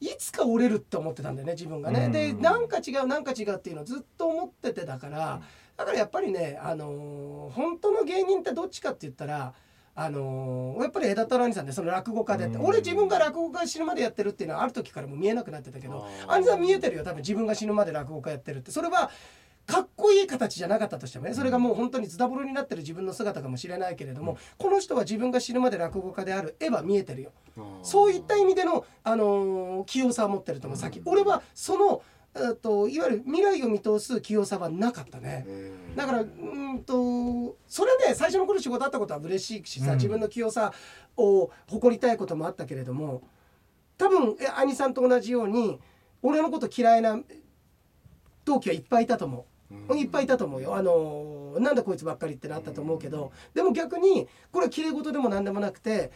[0.00, 2.08] いつか折れるって思ってたんだよね自分がね。
[2.08, 5.40] でなんか違うなんか違うっていうのをずっと思っててだから
[5.76, 9.54] だからやっぱりね、あのー、本当の芸人ってどっちかって言ったら。
[9.98, 18.70] あのー、やっぱり枝太郎兄さんでその落語家でって、俺自分が落語家死ぬまでやってるっていうのはある時からも見えなくなってたけど兄さん見えてるよ多分自分が死ぬまで落語家やってるって。
[18.72, 19.10] それは
[19.66, 27.32] かっこいい形じゃなかったとしてもねそれがもう本当にズタボロになってる自分の姿かもしれないけれども、この人は自分が死ぬまで落語家である絵は見えてるよ
[27.82, 31.00] そういった意味での、あのー、器用さを持ってると思うさっき。
[31.04, 32.02] 俺はその
[32.34, 35.46] えっといわゆる未来を見通す器用さはなかったね。
[35.96, 40.74] だからうんとそれで、ね、最初の頃仕事あったことは嬉しいしさ、自分の器用さ
[41.16, 43.22] を誇りたいこともあったけれども
[43.96, 45.80] 多分兄さんと同じように
[46.22, 47.18] 俺のこと嫌いな
[48.44, 49.46] 同期はいっぱいいたと思
[49.90, 49.96] う。
[49.96, 50.76] いっぱいいたと思うよ。
[50.76, 56.12] あのなんだこいつばっかりってなったと思うけど、でも逆にこれは綺麗事でも何でもなくて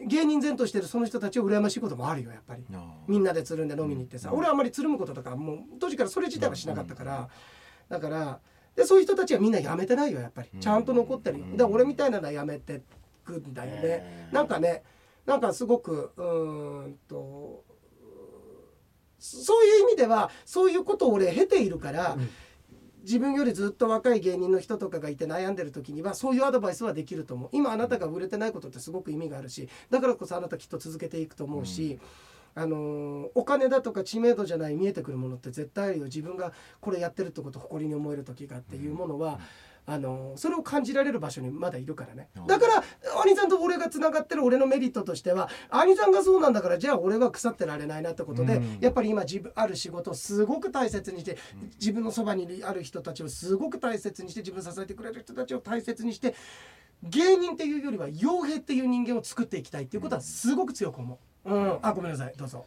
[0.00, 2.64] 芸人前としてるその人たちを羨ましいこともあるよやっぱり。
[3.06, 7.28] みんなでつるんで飲みに行ってさ、俺はあんまりつるむこととかもう当時からそれ自体はしなかったから、
[7.88, 8.40] だから
[8.74, 10.48] でそういう人たちはみんなやめてないよやっぱり。
[10.58, 11.44] ちゃんと残ってるよ。
[11.56, 12.82] で俺みたいなのはやめて
[13.24, 14.82] くんだよね、なんかね
[15.26, 16.22] なんかすごくう
[16.88, 17.64] んと
[19.18, 22.16] そういう意味ではそういうことを俺経ているから、
[23.02, 27.50] 自分よりずっと若い芸人の人とかがいて悩んでる時にはそういうアドバイスはできると思う。
[27.52, 31.98] 今あなたが売れてないことってすごく意味があるしだからこそあなたきっと続けていくと思うし、
[32.54, 36.04] うん、あのお金だとか知名度じゃない見えてくるものって絶対あるよ。
[36.04, 39.38] 自分がこれやってるってことを誇りに思える時がっていうものは、うん
[39.84, 42.28] あのそれを感じられる場所にまだいるからね。
[42.46, 42.84] だから
[43.24, 51.36] 兄さんと俺がつながってる俺のメリットとしては兄さんがそうなんだからじゃあ俺は腐ってられないなってことで、うん、やっぱり今自分ある仕事をすごく大切にして
[51.80, 56.34] 自分のそばにある人たちをすごく大切にして自分支えてくれる人たちを大切にして
[57.02, 61.52] 芸人っていうよりは傭兵っていう人間を作っていきたいっていうことはすごく強く思う。
[61.52, 62.34] うん、あごめんなさい。
[62.36, 62.64] どうぞ。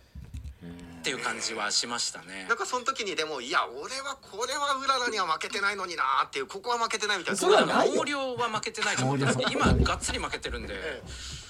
[1.00, 2.48] っていう感じはしましたね。
[2.50, 7.40] なんかその時にでもいや俺はこれはうららには負けてないのになっていうここは負けてないみたいな。
[7.40, 8.96] それはない毛量は負けてない。
[8.96, 10.74] と思うんですけど今がっつり負けてるんで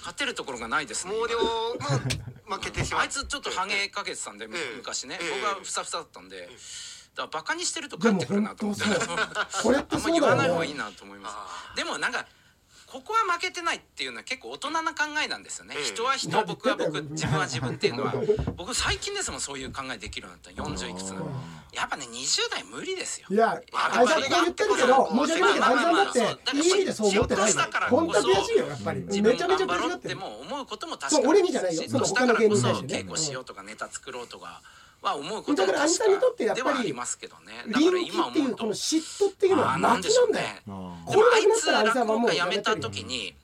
[0.00, 1.48] 勝てるところがないですね毛量も
[2.56, 3.02] 負けてしまう。
[3.02, 4.76] あいつちょっとハゲかけてたんでええ。
[4.76, 5.18] 昔ね。
[5.18, 5.30] ええ。
[5.40, 6.50] 僕はふさふさだったんで
[7.16, 8.84] だからバカにしてると帰ってくるなと思って。
[8.84, 9.16] でも本
[9.62, 11.30] これってあんまそうだよ言わない方がいいねなと思いま
[11.72, 11.76] す。
[11.76, 12.26] でもなんか
[12.86, 18.14] ここは負けてないっていうのは結構大人な考えなんですよね、ええ人は人僕は僕自分は自分っていうのは。
[18.56, 21.28] 僕最近ですもんそういう考えできるようになった40いくつの。
[21.72, 23.26] やっぱね20代無理ですよ。
[23.30, 25.72] いやあいさんこう言ってるけど申し訳ないけどあ。
[25.72, 27.52] いさんだっていい意味でそう思ってない
[27.90, 34.62] 本当は悔しいよやっぱりめちゃめちゃ悔しがってるも思うことも確かそうに俺にじゃないよその他の芸人に対してね稽古しようとかネタ作ろうとか
[35.10, 37.64] は思うこともだから確兄さんにとってやかっぱりではありますけどね。
[37.66, 40.46] 臨機今思うとっていうこの嫉妬っていうのはなん巻きなんだよ。
[40.46, 43.34] でしょうねでもあいつれなくなったら兄さんはもう落語家辞めた時に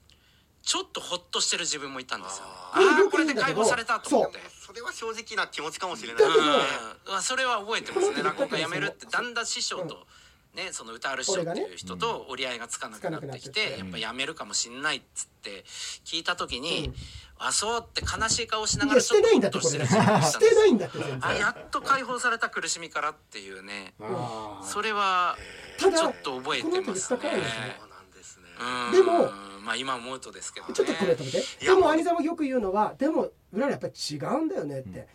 [0.62, 4.38] ちょっとホッとしてる自分もいたんですよああーあこれで解放されたと思って。
[4.64, 6.22] それは正直な気持ちかもしれない。
[6.22, 8.22] だけどうん、それは覚えてますね。
[8.22, 10.06] 落語家辞めるってだんだん師匠と、
[10.54, 15.64] ね、その歌ある師匠っていう人と折り合いがつかなくなってきてて、やっぱ辞めるかもしんないっつって
[16.04, 16.92] 聞いた時に、
[17.38, 23.94] あそうって悲しい顔しないがやらしてないんだってちょっとしてしてないんだってあやっと解放された苦しみからっていうね。
[24.00, 25.36] あそれは
[25.78, 26.90] ちょっと覚えてますね。
[26.92, 27.76] ですね。
[27.80, 28.44] そうなんですね。
[28.60, 28.92] うん。
[28.92, 29.30] でも
[29.64, 30.74] まあ今思うとですけどね。
[30.74, 31.42] ちょっとこれ止めて。
[31.64, 35.08] でも兄さんもよく言うのはでも裏やっぱり違うんだよねって、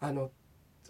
[0.00, 0.30] あの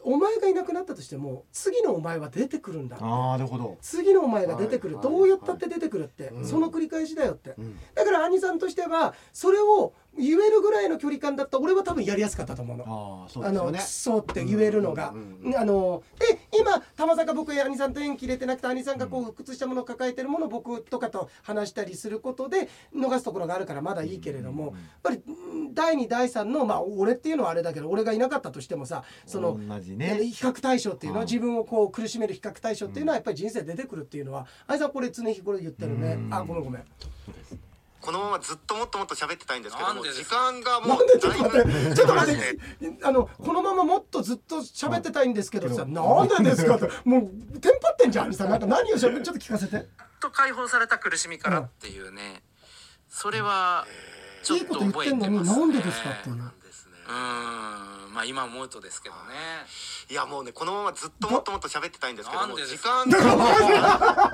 [0.03, 2.96] お前がいなくなったとしても次のお前は出てくるんだ。
[3.01, 3.76] あーなるほど。
[3.80, 6.44] 次のお前が出てくる、はいどうやったって出てくるって、うん。
[6.44, 7.78] その繰り返しだよって、うん。
[7.94, 11.57] だから兄さんとしてはそれを言えるぐらいの距離感だった。
[11.59, 12.85] ら俺は多分やりやすかったと思うの。
[12.85, 13.79] ああそうですよね。
[13.79, 36.14] クソって言えるのが、うんうんうんあので今たまさか僕や兄さんと縁切れてなくて兄さんがこう復屈したものを抱えてるものを僕とかと話したりすることで逃すところがあるからまだいいけれども、やっぱりうん第2第3のまあ俺っていうのはあれだけど俺がいなかったとしてもさその同じ比ね較対象っていうのははい自分をこう苦しめる比較対象っていうのはやっぱり人生で出てくるっていうのは兄さんこれ常日頃言ってるね。
[36.14, 36.35] うん。
[36.35, 36.83] あごめんごめん
[38.01, 41.14] このままずっともっともっと喋ってたいんですけども時間がもなんで？
[41.14, 42.59] うちょっと待ってちょっと待って。
[43.03, 48.51] あのこのままもっとずっと喋ってたいんですけどさなんでですかってもうテンパってんじゃん兄さん。
[48.51, 49.86] なんか何をしゃべちょっと聞かせて。
[50.20, 52.42] と解放された苦しみからっていうね、
[53.09, 53.86] それは
[54.42, 56.36] ちょっいいことと言ってんのに覚えてますねなんでですかっていう。
[56.36, 56.58] なんですね
[57.09, 58.15] うーん。
[58.15, 59.21] まあ今思うとですけどね。
[60.11, 60.15] い。
[60.15, 63.05] やもうねこのままずっともっともっと喋ってたいんですけども時なんでですか？
[63.05, 63.11] 間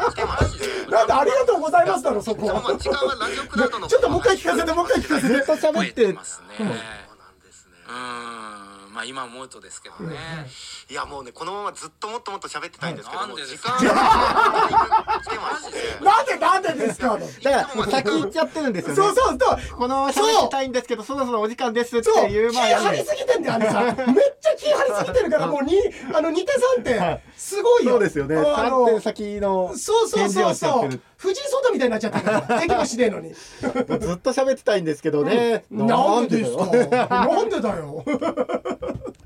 [0.04, 0.90] が 来てまして。
[0.90, 2.46] なんでありがとうございますだろそこ。
[2.78, 5.34] 時間はラジオクラウドのちょっともう一回聞かせてもう一回聞かせて。
[5.34, 6.46] ずっと喋っててますね。
[6.58, 6.76] そうなん
[7.40, 7.72] ですね。
[7.88, 10.16] うーんまあ今思うとですけどね。
[10.88, 17.18] いやもうねこのままずっともっともっと喋ってたいんですけども時間が来てましてなんでなんでですか？
[17.42, 18.96] だからもう先行っちゃってるんですよね。
[18.96, 19.76] そうそうそう。
[19.76, 22.84] このまま喋りたいんですけどそろそろお時間ですっていう気まあやる。
[22.84, 23.82] 張りすぎてんだよあれさ。
[23.82, 23.94] めっ
[24.40, 25.74] ちゃ気張りすぎてるからもうに
[26.14, 27.92] あの2手3手すごいよ。
[27.92, 28.36] そうですよね。
[28.36, 33.32] あの3点先のそうそう返事そうそうをしちゃってる藤井聡太みたいになっちゃったからできもしねえのに。
[33.32, 35.64] ずっと喋ってたいんですけどね。
[35.70, 36.66] なんでですか？
[36.66, 38.04] だなんでだよ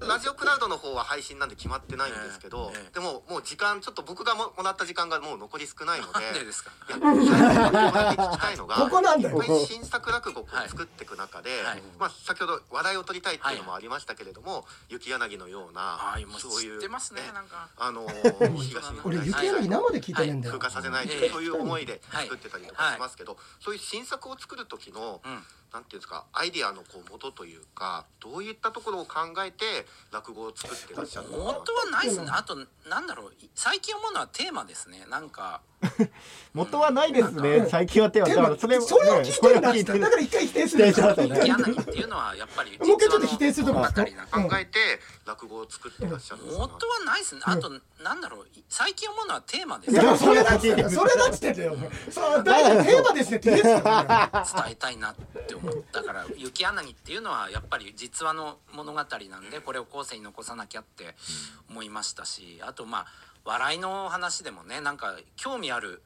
[0.01, 6.71] ラジオクラウドの方は配信なんで決まってないんですけど、ええでももう時間ちょっと僕がももらった時間がもう残り少ないのでなんでですか？
[6.89, 9.43] いや聞きたいのが ここなんだよ。
[9.43, 11.83] いっぱい新作落語を作っていく中で、はい。
[11.99, 15.99] まあ、先ほど話題を取りたいっていうのもありましたけれども、雪柳のような
[16.39, 16.87] そういうね
[17.77, 20.59] あのー 東日本俺雪柳生で聞いてねえんだよ。
[20.59, 25.21] 風化させないそういう思いで作ってたりとかしますけど、そういう新作を作る時の、
[25.73, 29.65] うんなんていうんですかアイディアのこう元というかどういったところを考えて
[30.13, 31.45] 落語を作ってらっしゃるのか。
[31.45, 32.27] 元はないですね。
[32.31, 32.57] あと
[32.89, 33.33] なんだろう。
[33.55, 35.05] 最近思うのはテーマですね。
[35.11, 35.61] なんか。
[36.55, 37.67] 元はないですね。
[37.71, 40.93] 最近は手はでもだからそれを聞いてるんだっつってねだから一回否定するんだ。
[40.93, 41.47] 否定しましたね。
[41.47, 44.05] 柳っていうのはやっぱりもう一回ちょっと否定するとこばか？
[44.05, 44.49] りなうん。
[44.49, 44.79] 考えて
[45.29, 47.43] 落語を作ってらっしゃるんですか、元はないですね。
[47.45, 47.71] あと
[48.03, 48.47] なんだろう。
[48.69, 49.91] 最近思うのはテーマです。
[49.91, 50.89] いねやそれだっつって。
[50.89, 51.77] それだっつってんだよ。
[52.11, 59.05] そうだからテーマですねって言えっつってんだよ伝えたいなって思ったから雪柳っていうのはやっぱり実話の物語な
[59.39, 61.15] んでこれを後世に残さなきゃって
[61.69, 63.07] 思いましたしあとまあ
[63.45, 66.03] 笑いの話でもねなんか興味ある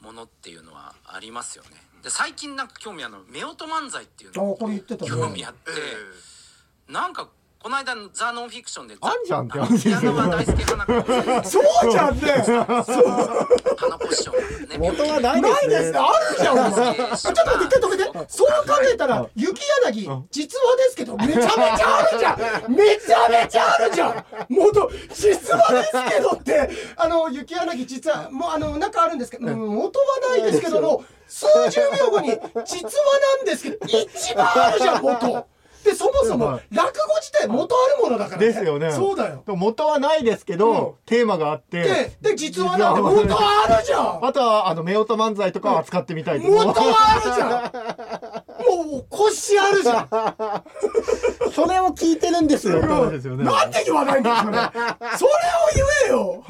[0.00, 1.70] ものっていうのはありますよね。
[2.02, 5.10] で最近なんか興味あるの夫婦漫才っていうあのこれ言ってたね。
[5.10, 6.92] 興味あってえ。
[6.92, 7.30] なんか
[7.64, 12.30] この間のザ・ノンフィクションであんじゃんって大輔花子そうじゃんね。
[13.78, 14.76] 花子師匠ね。
[14.78, 15.92] 元はないないですですね。
[15.92, 16.56] ねあるじゃん。
[17.16, 18.04] ちょっと待って一回止めて。
[18.28, 22.72] そう考えたら雪柳実話ですけどめちゃめちゃあるじゃん。
[22.74, 24.24] めちゃめちゃあるじゃん。
[24.50, 26.70] 元実話ですけどって。
[26.98, 29.74] あの雪柳実はもうあの中あるんですけどうん。
[29.74, 32.40] 元はないですけどの数十秒後に実話
[33.38, 35.53] なんですけど一番あるじゃん元
[35.84, 38.46] でそもそも落語自体元あるものだからね。
[38.46, 38.90] ですよね。
[38.90, 39.42] そうだよ。
[39.46, 40.94] 元はないですけど、うん。
[41.04, 41.82] テーマがあって。
[41.82, 44.24] でで実はなんて元あるじゃん。
[44.24, 48.90] あとはあの夫婦漫才とかを扱ってみたいと元あるじゃん。
[48.90, 50.08] もう腰あるじゃん。
[51.52, 52.78] それを聞いてるんですよ。
[52.78, 53.44] って話ですよね。
[53.44, 54.52] なんで言わないんだよそれ。
[55.18, 55.38] それを
[55.74, 56.44] 言えよ。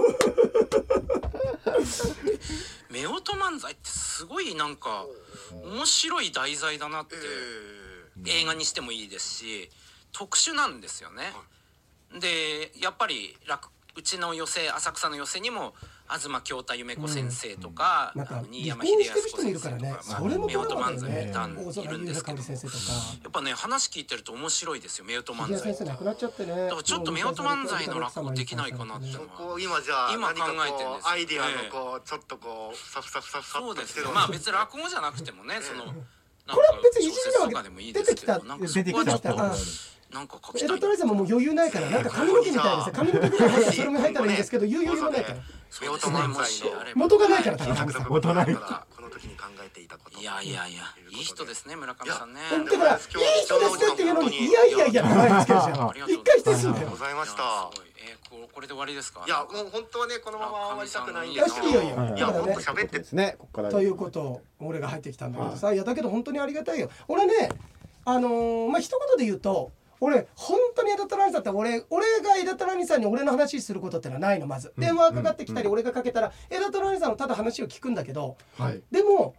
[3.04, 5.04] 夫婦漫才ってすごいなんか
[5.64, 7.16] 面白い題材だなって、
[8.26, 9.70] 映画にしてもいいですし
[10.12, 11.32] 特殊なんですよね。
[12.20, 15.74] でやっぱり楽うちの寄席浅草の寄席にも
[16.08, 18.26] 東京太夢子先生とか、なん。
[18.26, 22.44] かあの新山秀康先生とか、ねまあ漫才いたんいるんですけどや
[23.28, 25.74] っぱね話聞いてると面白いですよ夫婦漫才。
[25.74, 26.54] 先生亡くなっちゃってね。
[26.54, 29.06] だからちょっと夫婦漫才の落語できないかなって。
[29.06, 35.94] いうのは今じゃあ今何かこ考えてるんですアイディアのこうちょっとこうサフサフサフサそうですまあ別に落語じゃなくてもねその
[36.48, 39.54] これは別にいじりなわけ出てきこはちょっとたと。
[40.14, 45.38] なんか書き江戸たいトライさんももう余裕ないからなんか髪の毛みたいですね髪の毛ぐらい入ったら それも入ったらいいんですけど言う余裕もないから。
[46.94, 50.20] 元がないから高橋さん大人にこの時に考えていたこと。
[50.20, 52.40] いやいやいやいい人ですね村上さんね。
[52.48, 52.78] だ。
[52.78, 53.00] からいい
[53.42, 56.10] 人ですねっていうのにいやいやいやって前につけるじゃん。
[56.10, 57.70] 一回否定するんだよございましいやた
[58.06, 59.24] えーここれで終わりですか？
[59.26, 61.40] いやもう本当はねこのまま終わりたくないんで。
[61.42, 61.96] すよしいいよいいよ。
[61.96, 62.98] はいいやもっと喋って。
[62.98, 65.76] ですねここからということを俺が入ってきたんだけどさい。
[65.76, 66.90] やだけど本当にありがたいよ。
[67.08, 67.48] 俺ね
[68.04, 74.72] あのーまあ一言で言うと俺本当に枝虎兄さんって俺俺が枝虎兄さんに俺の話することってのはないのまず。
[74.76, 78.82] 電話かかってきたり俺がかけたら枝虎兄さんのただ話を聞くんだけどはい。
[78.90, 79.34] でも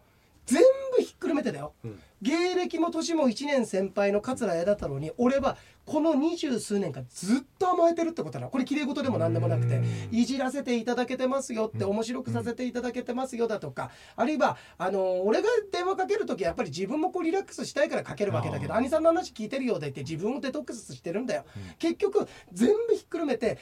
[0.45, 0.61] 全
[0.95, 1.99] 部ひっくるめてだよ、ん。
[2.21, 8.51] 芸歴も年も1年先輩の桂枝太郎に俺はこの二十数年間ずっと甘えてるってことなの。
[8.51, 9.81] これ綺麗事でも何でもなくて
[10.11, 13.91] いじらせていただけてますよって面白くさせていただけてますよだとか。
[14.15, 21.45] あるいはあの俺が電話かける時はやっぱり自分もこうリラックスしたいからかけるわけだけど兄さんの話聞いてるようでって自分をデトックスしてるんだよ、
[21.79, 23.57] 結局全部ひっくるめて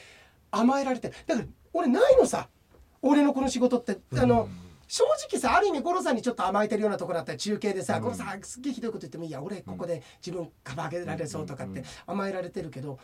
[0.50, 1.12] 甘えられて。
[1.26, 2.48] だから俺ないのさ。
[3.02, 3.98] 俺のこの仕事って。
[4.18, 4.48] あの、
[4.86, 12.98] 正直さある意味五郎さんにちょっと甘えてるようなところだったら中継でさ五郎、さんすっげえひどいこと言ってもいいや俺ここで自分かば上げられそうとかって甘えられてるけど。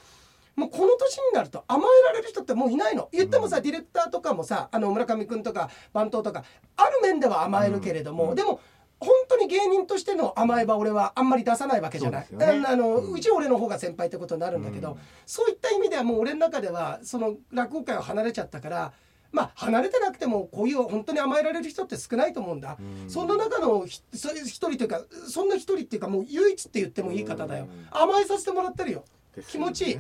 [0.57, 3.09] もうこの年になると甘えられる人ってもういないの。
[3.13, 6.45] 言ってもさ、ディレクターとかもさあの村上君とか番頭とか
[6.77, 8.61] ある面では甘えるけれども、でも
[8.99, 12.63] 本当に芸人としての甘えは俺はあんまり出さないわけじゃない、ね。
[12.67, 18.93] あのうち俺の方が先輩ってことになるんだけど、そういった意味ではもう俺の中ではその落語界を離れちゃったから
[19.33, 22.77] まあ離れてなくてもこういう本当に甘えられる人って少ないと思うんだ、
[23.09, 27.69] そんな中の一人というかそんな一人っていうかもう唯一って言ってもいい方だよ。
[27.91, 29.05] 甘えさせてもらってるよ。
[29.49, 29.99] 気持ちいい、う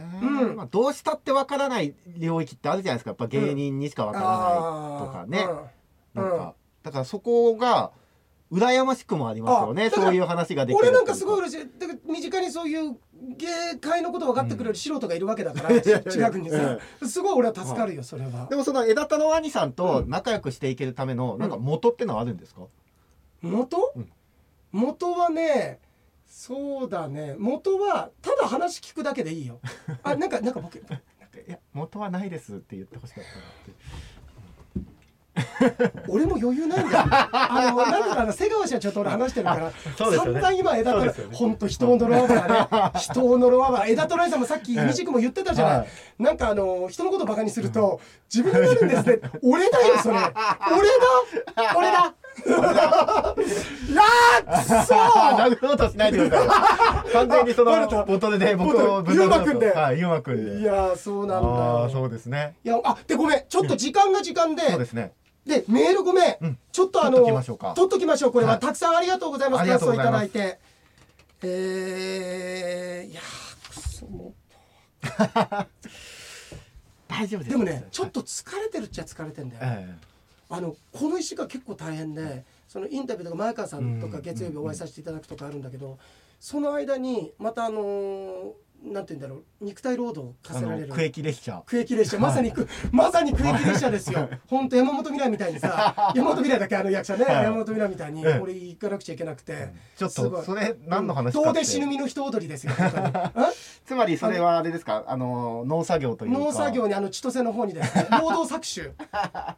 [0.52, 0.56] ん。
[0.56, 3.10] まあ、どうしたってわからない領域ってあるじゃないですか。
[3.10, 4.38] やっぱ芸人にしかわからない
[5.06, 5.46] とかね、
[6.16, 6.28] うん。
[6.28, 7.92] なんかだからそこが
[8.52, 11.70] 羨ましくもありますよねそういう話ができる俺なんかすごいい嬉しい。
[11.78, 12.96] だから身近にそういう
[13.36, 18.46] 芸界のこと分かってくれる素人がいるわけだから、近くにさ、すごい俺は助かるよそれは。
[18.48, 22.62] でもその枝太郎兄さんと仲良くしていけるためのなんか元ってのはあるんですか、
[23.42, 24.12] 元、うん。
[24.72, 25.80] 元はね
[26.26, 27.34] そうだね。
[27.38, 29.60] 元はただ話聞くだけでいいよ。
[30.02, 30.94] あなんかなんか僕なんか
[31.46, 31.58] いや。
[31.74, 33.72] 元はないですって言ってほしかったなって
[36.08, 37.04] 俺も余裕ないんだよ。
[37.06, 40.40] あのなんかあの瀬川社長と俺話してるからそうですよね。
[40.40, 41.36] 散々今枝虎そうですよね。
[41.36, 45.88] 本当人を呪わばね 人を呪わば枝虎さんもさっきええ西君も言ってたじゃない、はい。
[46.18, 48.00] なんかあの人のことバカにすると
[48.32, 49.20] 自分になるんですね。
[49.42, 50.16] 俺だよそれ。
[50.16, 50.34] 俺だ。
[51.76, 52.14] 俺だ。
[52.46, 57.12] あ ーくそあー殴ろうとしないでください。
[57.12, 58.04] 完全にそのバレた。
[58.06, 59.72] 元でね僕を元ゆうまくんで。
[59.72, 60.60] はいゆうまくんで。
[60.60, 61.48] いやーそうなんだ。
[61.48, 62.54] ああよそうですね。
[62.64, 63.42] いやあでごめん。
[63.48, 65.12] ちょっと時間が時間でそうですね
[65.50, 66.58] でメールごめん、うん。
[66.72, 68.60] ちょっとあの取っときましょうこれは、はい。
[68.60, 69.60] たくさんありがとうございます。
[69.60, 70.28] ありがとうございます。
[70.28, 70.60] 感想いただいて。
[71.42, 74.34] えー、いやーくそも
[77.08, 77.48] 大丈夫です。
[77.48, 79.96] うでもねちょっと疲れてるっちゃ疲れてんだよ、え
[80.50, 84.22] あのこの1週間結構大変でそのインタビューとか前川さんとかうん。
[84.22, 85.98] 月曜日お会いさせていただくとかあるんだけど、
[86.38, 90.88] その間にまたあのーなんて言うんだろう肉体労働をえ課せられる。
[90.88, 91.62] 区域列車。
[91.66, 92.18] 区域列車。
[92.18, 94.28] まさにく、まさに区域列車ですよ。
[94.48, 96.76] 本当山本未来みたいにさ 山本未来だけ？
[96.76, 97.44] あの役者ね、はい。
[97.44, 101.46] 山本未来みたいにええ俺行かなくちゃいけなくて、ちょっとそれ何の話かって。
[101.46, 102.72] どうで死ぬ身の人踊りですよ
[103.84, 105.04] つまりそれはあれですか？
[105.06, 106.38] あの農作業というか。
[106.38, 108.94] 農作業にあの千歳の方にですね労働搾取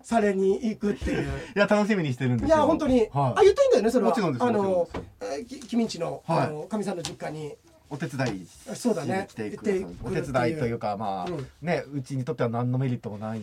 [0.02, 1.22] されに行くっていう。
[1.54, 3.08] いや楽しみにしてるんですいよや本当に、はい。
[3.12, 4.10] あ言っていいんだよねそれは。
[4.10, 4.88] もちろんですあの
[5.68, 6.22] 君んちの
[6.68, 7.54] かみさんの実家に
[7.92, 9.28] お手伝いそうだね。
[9.34, 9.50] てい。
[9.52, 11.46] 行ってお手伝いというかまあ、うん。
[11.60, 13.40] ねうちにとっては何のメリットもない。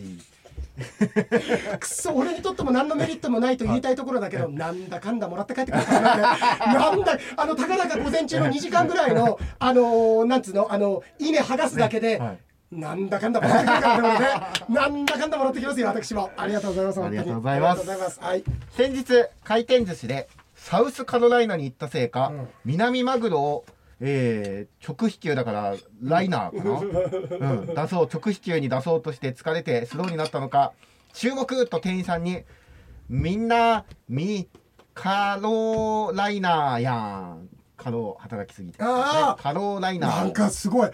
[1.78, 12.38] くそ俺にとっても何のメリットもないと言いたいところだけどなんだかんだもらって帰ってくる なんだあのたかだか午前中の2時間ぐらいの あのー、なんつうのあの稲剥がすだけで、はい。
[12.72, 14.26] なんだかんだもらってくるからね。
[14.68, 16.30] なんだかんだもらってきますよ、私も。
[16.36, 17.02] ありがとうございます。
[17.02, 17.76] ありがとうございま
[18.10, 18.20] す。
[18.20, 18.44] はい。
[18.76, 23.64] 先日、回転寿司でサウスカロライナに行ったせいか、うん、南マグロを
[24.00, 30.72] えー、直飛球だからライナーかな、うん、出そう直飛球に出そうとして疲れてスローになったのか
[31.12, 32.44] 注目と店員さんに
[33.10, 34.48] 「みんなミ
[34.94, 40.90] カロライナーやん」カロ働きすぎて、あカロライナーなんかすごい、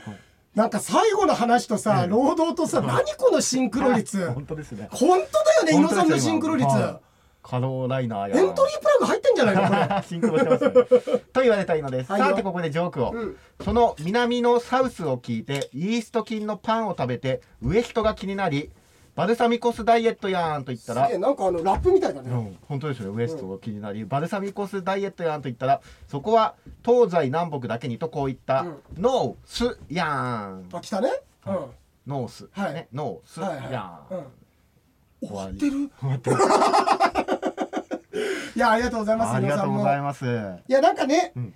[0.55, 4.31] なんか最後の話とさ、労働とさ、何こ のシンクロ率？
[4.31, 4.89] 本当ですね。
[4.93, 7.01] 本当だよね猪野さんのシンクロ率、カ
[7.53, 8.37] ローライナーや。
[8.37, 10.03] エントリープラグ入ってんじゃないのこれ。
[10.03, 10.65] シンクロしてます。
[10.65, 10.73] ね
[11.33, 18.71] と言われたいのです、さてここでジョークを、うん、その南のサウスを聞いてイースト菌のパンを食べてウエストが気になり
[19.15, 23.13] バルサミコスダイエットやんと言ったらなんかあのラップみたいだね、うん、本当ですよ。
[23.13, 30.69] ウエストが気になり、うん、バルサミコスダイエットやんと言ったらそこは東西南北だけにとこう言った、うん、ノースやん。
[30.73, 31.11] あ来たね、
[31.47, 31.67] うん、
[32.07, 32.75] ノース、はい。
[32.75, 34.25] ね、ノースやん、はいはい
[35.19, 35.91] 終わってる？
[35.99, 36.37] 終わってる
[38.57, 41.55] いやありがとうございますありがとうございますいやなんかね、うん、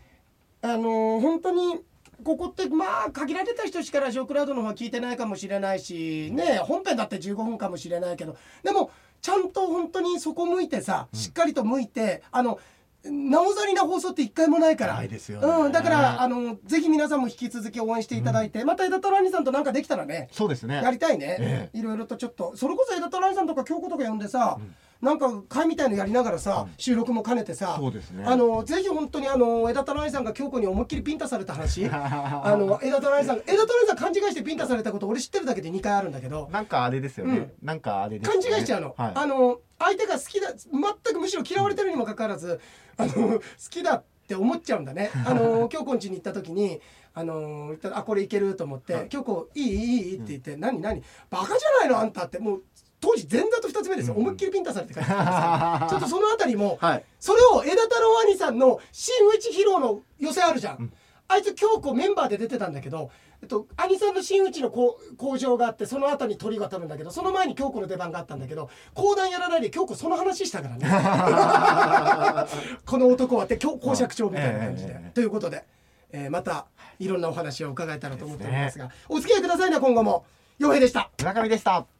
[0.60, 1.80] あのー、本当に
[2.22, 8.90] ここってまあ限られた人しかラジオクラウドの方は聞いてないかもしれないしね本編だって15分かもしれないけどでも
[9.22, 12.58] ちゃんと本当にそこ向いてさ、しっかりと向いてあの
[13.04, 14.94] なおざりな放送って一回もないから。
[14.94, 20.28] ないですよ、ね、うん、だから、あの、ぜひ皆さんも引き続き応援していただいて、うん、また枝太郎兄さんとなんかできたらね。
[20.32, 20.82] そうですね。
[20.82, 21.36] やりたいね。
[21.40, 28.24] ええ、いろいろとちょっと、それこそ枝太郎兄さんとか京子とか呼んでさ、うんなんか会みたいのやりながらさ、収録も兼ねてさそうですね。
[28.26, 31.86] あのぜひ本当にあの枝太郎さんが京子に思いっきりピンタされた話。
[31.88, 36.48] あの枝太郎さん枝太郎さん勘違いしてピンタされたこと俺知ってるだけで2回あるんだけど。
[36.52, 42.60] なんかあれですよね、うん、なんかあれです、ね、勘違いしちゃうの、はい、あの相手が好きだ全くむしろ嫌われてるにもかかわらず
[42.98, 43.40] あの好
[43.70, 45.10] きだって思っちゃうんだね。
[45.26, 46.80] あの京子ん家に行った時に
[47.14, 51.02] あのー、あこれいけると思って「京子いいいいいい」って言って「うん、何何？
[51.30, 51.98] バカじゃないの？
[51.98, 52.38] あんた」って。
[52.38, 52.62] もう
[53.00, 60.92] 当時前座と2つ目ですよ、思いっきりピンタされて帰ってきま ちょっとそのあたりも、はい、それを枝太郎兄さんの真打ち披露の寄せあるじゃん、うん、
[61.28, 63.10] あいつ京子メンバーで出てたんだけど、
[63.42, 64.98] えっと、兄さんの真打ちの工
[65.38, 70.86] 場があってその後に鳥が飛ぶんだけどその前に京子の出番があったんだけど講談やらないで京子その話したからね。
[72.84, 75.64] この男はって公爵長みたいな感じで、えー、ということで、
[76.12, 76.66] えー、また
[76.98, 80.24] いろんなお話を伺えたらと思っておりますが、ね、お付き合いくださいね今後も。
[80.58, 81.10] 洋平でした。
[81.18, 81.99] 村上でした